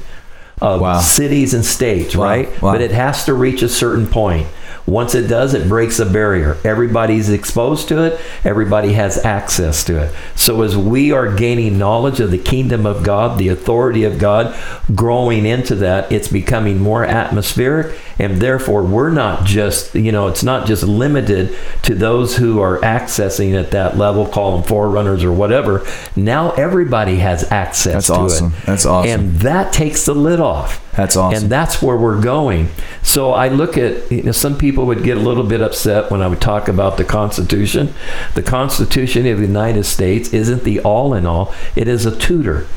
[0.62, 1.00] of Wow.
[1.00, 2.62] cities and states, Wow, right?
[2.62, 2.74] wow.
[2.74, 4.48] But it has to reach a certain point.
[4.86, 6.58] Once it does, it breaks a barrier.
[6.64, 10.16] Everybody's exposed to it, everybody has access to it.
[10.36, 14.58] So, as we are gaining knowledge of the kingdom of God, the authority of God,
[14.94, 20.44] growing into that, it's becoming more atmospheric, and therefore, we're not just, you know, it's
[20.44, 25.32] not just limited to those who are accessing at that level, call them forerunners or
[25.32, 25.86] whatever.
[26.16, 28.54] Now, everybody has access That's to awesome.
[28.54, 28.66] it.
[28.66, 29.12] That's awesome.
[29.12, 30.80] And that takes the lid off.
[30.96, 31.44] That's awesome.
[31.44, 32.70] And that's where we're going.
[33.02, 36.22] So I look at, you know, some people would get a little bit upset when
[36.22, 37.94] I would talk about the Constitution.
[38.36, 42.68] The Constitution of the United States isn't the all in all, it is a tutor.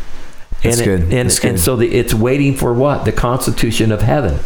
[0.63, 3.05] That's and, it- and, and so the, it's waiting for what?
[3.05, 4.39] The Constitution of heaven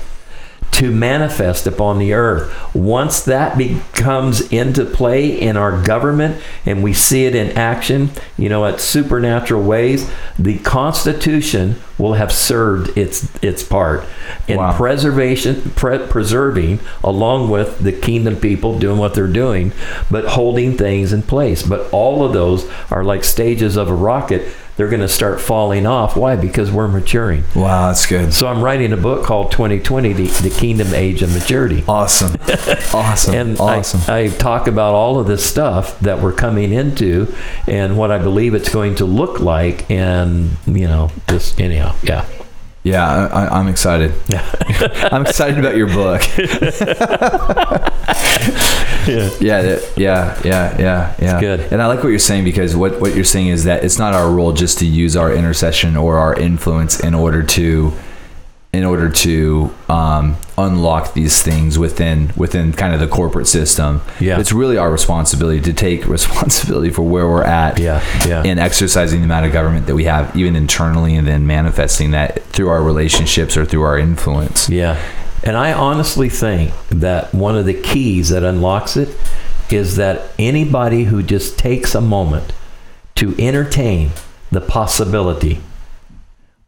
[0.73, 2.53] to manifest upon the earth.
[2.75, 8.49] Once that becomes into play in our government and we see it in action, you
[8.49, 10.09] know, at supernatural ways,
[10.39, 14.05] the Constitution will have served its its part
[14.47, 14.73] in Wow.
[14.77, 19.73] preservation, pre- preserving along with the kingdom people doing what they're doing,
[20.11, 21.63] but holding things in place.
[21.63, 24.43] But all of those are like stages of a rocket.
[24.79, 26.17] They're going to start falling off.
[26.17, 26.37] Why?
[26.37, 27.43] Because we're maturing.
[27.55, 31.35] wow that's good So I'm writing a book called 2020, the, the Kingdom Age of
[31.35, 31.85] Maturity.
[31.89, 32.37] awesome
[32.95, 37.35] awesome And awesome I, I talk about all of this stuff that we're coming into
[37.67, 39.91] and what I believe it's going to look like.
[39.91, 42.25] And, you know, just anyhow, yeah.
[42.89, 44.45] Yeah I, i'm excited Yeah.
[45.13, 46.23] i'm excited about your book
[49.09, 49.31] Yeah.
[49.41, 51.41] Yeah, yeah, yeah, yeah, yeah.
[51.41, 51.61] good.
[51.73, 54.13] And I like what you're saying because what what you're saying is that it's not
[54.13, 57.93] our role just to use our intercession or our influence in order to
[58.75, 64.01] in order to um, unlock these things within within kind of the corporate system.
[64.21, 64.41] Yeah.
[64.41, 67.79] it's really our responsibility to take responsibility for where we're at.
[67.79, 68.43] Yeah, yeah.
[68.45, 72.43] And exercising the amount of government that we have, even internally, and then manifesting that
[72.45, 74.69] through our relationships or through our influence.
[74.69, 75.01] Yeah.
[75.45, 79.17] And I honestly think that one of the keys that unlocks it
[79.71, 82.53] is that anybody who just takes a moment
[83.17, 84.11] to entertain
[84.51, 85.61] the possibility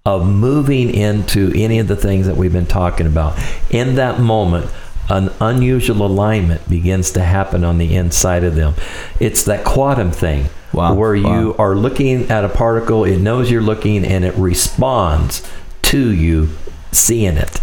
[0.06, 3.38] of moving into any of the things that we've been talking about
[3.70, 4.70] in that moment
[5.10, 8.74] an unusual alignment begins to happen on the inside of them.
[9.18, 10.94] It's that quantum thing Wow.
[10.94, 15.42] where you are looking at a particle, it knows you're looking, and it responds
[15.82, 16.50] to you
[16.92, 17.60] seeing it.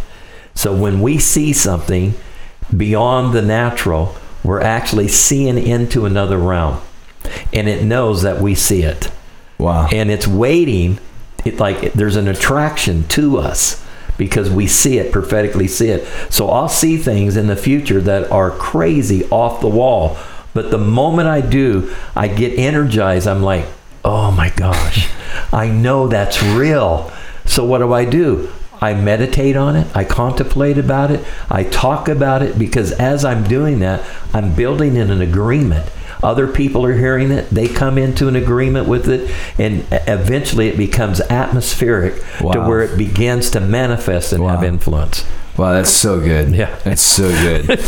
[0.55, 2.15] So when we see something
[2.75, 4.13] beyond the natural,
[4.43, 6.81] we're actually seeing into another realm.
[7.53, 9.09] And it knows that we see it.
[9.57, 9.87] Wow.
[9.89, 10.99] And it's waiting,
[11.47, 13.83] it, like there's an attraction to us
[14.17, 16.07] because we see it, prophetically see it.
[16.31, 20.17] So I'll see things in the future that are crazy off the wall.
[20.53, 23.27] But the moment I do, I get energized.
[23.27, 23.65] I'm like,
[24.03, 25.09] oh my gosh,
[25.53, 27.11] I know that's real.
[27.45, 28.49] So what do I do?
[28.79, 29.87] I meditate on it.
[29.95, 31.25] I contemplate about it.
[31.49, 35.89] I talk about it because as I'm doing that, I'm building in an agreement.
[36.23, 37.49] Other people are hearing it.
[37.49, 42.97] They come into an agreement with it, and eventually it becomes atmospheric to where it
[42.97, 45.25] begins to manifest and have influence.
[45.57, 46.53] Wow, that's so good.
[46.55, 46.75] Yeah.
[46.83, 47.67] That's so good.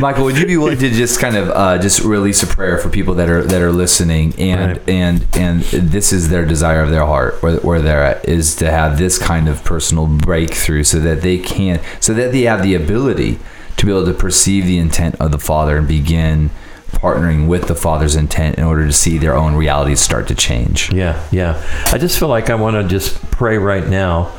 [0.00, 2.88] Michael, would you be willing to just kind of uh, just release a prayer for
[2.88, 4.88] people that are that are listening and Right.
[4.88, 8.70] and and this is their desire of their heart where, where they're at is to
[8.70, 12.74] have this kind of personal breakthrough so that they can so that they have the
[12.74, 13.38] ability
[13.80, 16.50] to be able to perceive the intent of the Father and begin
[16.88, 20.92] partnering with the Father's intent in order to see their own realities start to change.
[20.92, 21.62] Yeah, yeah.
[21.86, 24.36] I just feel like I want to just pray right now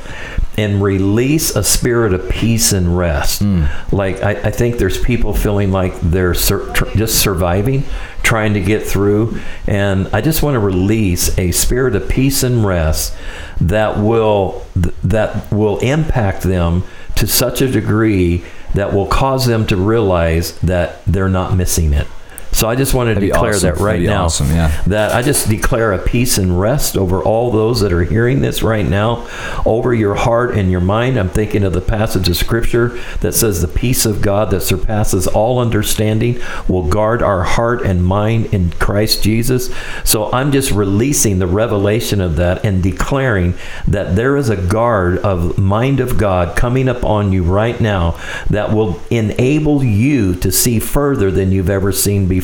[0.58, 3.42] and release a spirit of peace and rest.
[3.42, 3.66] Hmm.
[3.92, 7.84] Like, I, I think there's people feeling like they're sur- tr- just surviving,
[8.22, 9.40] trying to get through.
[9.66, 13.16] And I just want to release a spirit of peace and rest
[13.60, 16.84] that will, th- that will impact them
[17.16, 22.08] to such a degree that will cause them to realize that they're not missing it.
[22.52, 23.76] So I just want to That'd declare awesome.
[23.76, 24.82] that right now awesome, yeah.
[24.88, 28.62] that I just declare a peace and rest over all those that are hearing this
[28.62, 29.28] right now,
[29.66, 31.18] over your heart and your mind.
[31.18, 32.90] I'm thinking of the passage of scripture
[33.22, 38.04] that says, The peace of God that surpasses all understanding will guard our heart and
[38.04, 39.74] mind in Christ Jesus.
[40.04, 43.56] So I'm just releasing the revelation of that and declaring
[43.88, 48.74] that there is a guard of mind of God coming upon you right now that
[48.74, 52.41] will enable you to see further than you've ever seen before.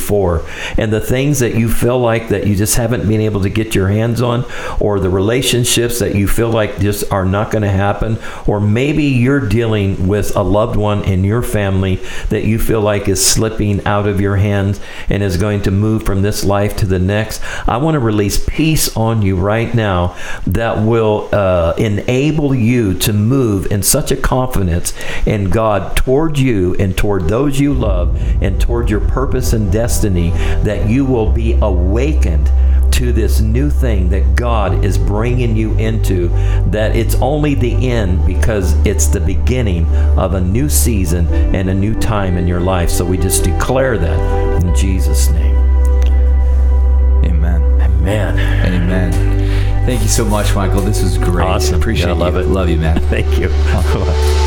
[0.78, 3.76] And the things that you feel like that you just haven't been able to get
[3.76, 4.46] your hands on,
[4.80, 9.04] or the relationships that you feel like just are not going to happen, or maybe
[9.04, 11.96] you're dealing with a loved one in your family
[12.30, 14.80] that you feel like is slipping out of your hands
[15.10, 17.42] and is going to move from this life to the next.
[17.68, 23.14] I want to release peace on you right now that will uh, enable you to
[23.14, 24.94] move in such a confidence
[25.26, 29.87] in God toward you and toward those you love and toward your purpose and destiny
[29.90, 32.52] that you will be awakened
[32.94, 36.30] to this new thing that God is bringing you into,
[36.72, 39.86] that it's only the end because it's the beginning
[40.18, 42.90] of a new season and a new time in your life.
[42.90, 45.56] So we just declare that in Jesus' name.
[47.26, 47.62] Amen.
[47.82, 48.74] Amen.
[48.74, 49.86] Amen.
[49.86, 50.82] Thank you so much, Michael.
[50.82, 51.46] This was great.
[51.46, 51.80] Awesome.
[51.80, 52.40] Appreciate Yeah, I love you.
[52.42, 52.48] it.
[52.48, 53.00] Love you, man.
[53.10, 53.50] Thank you.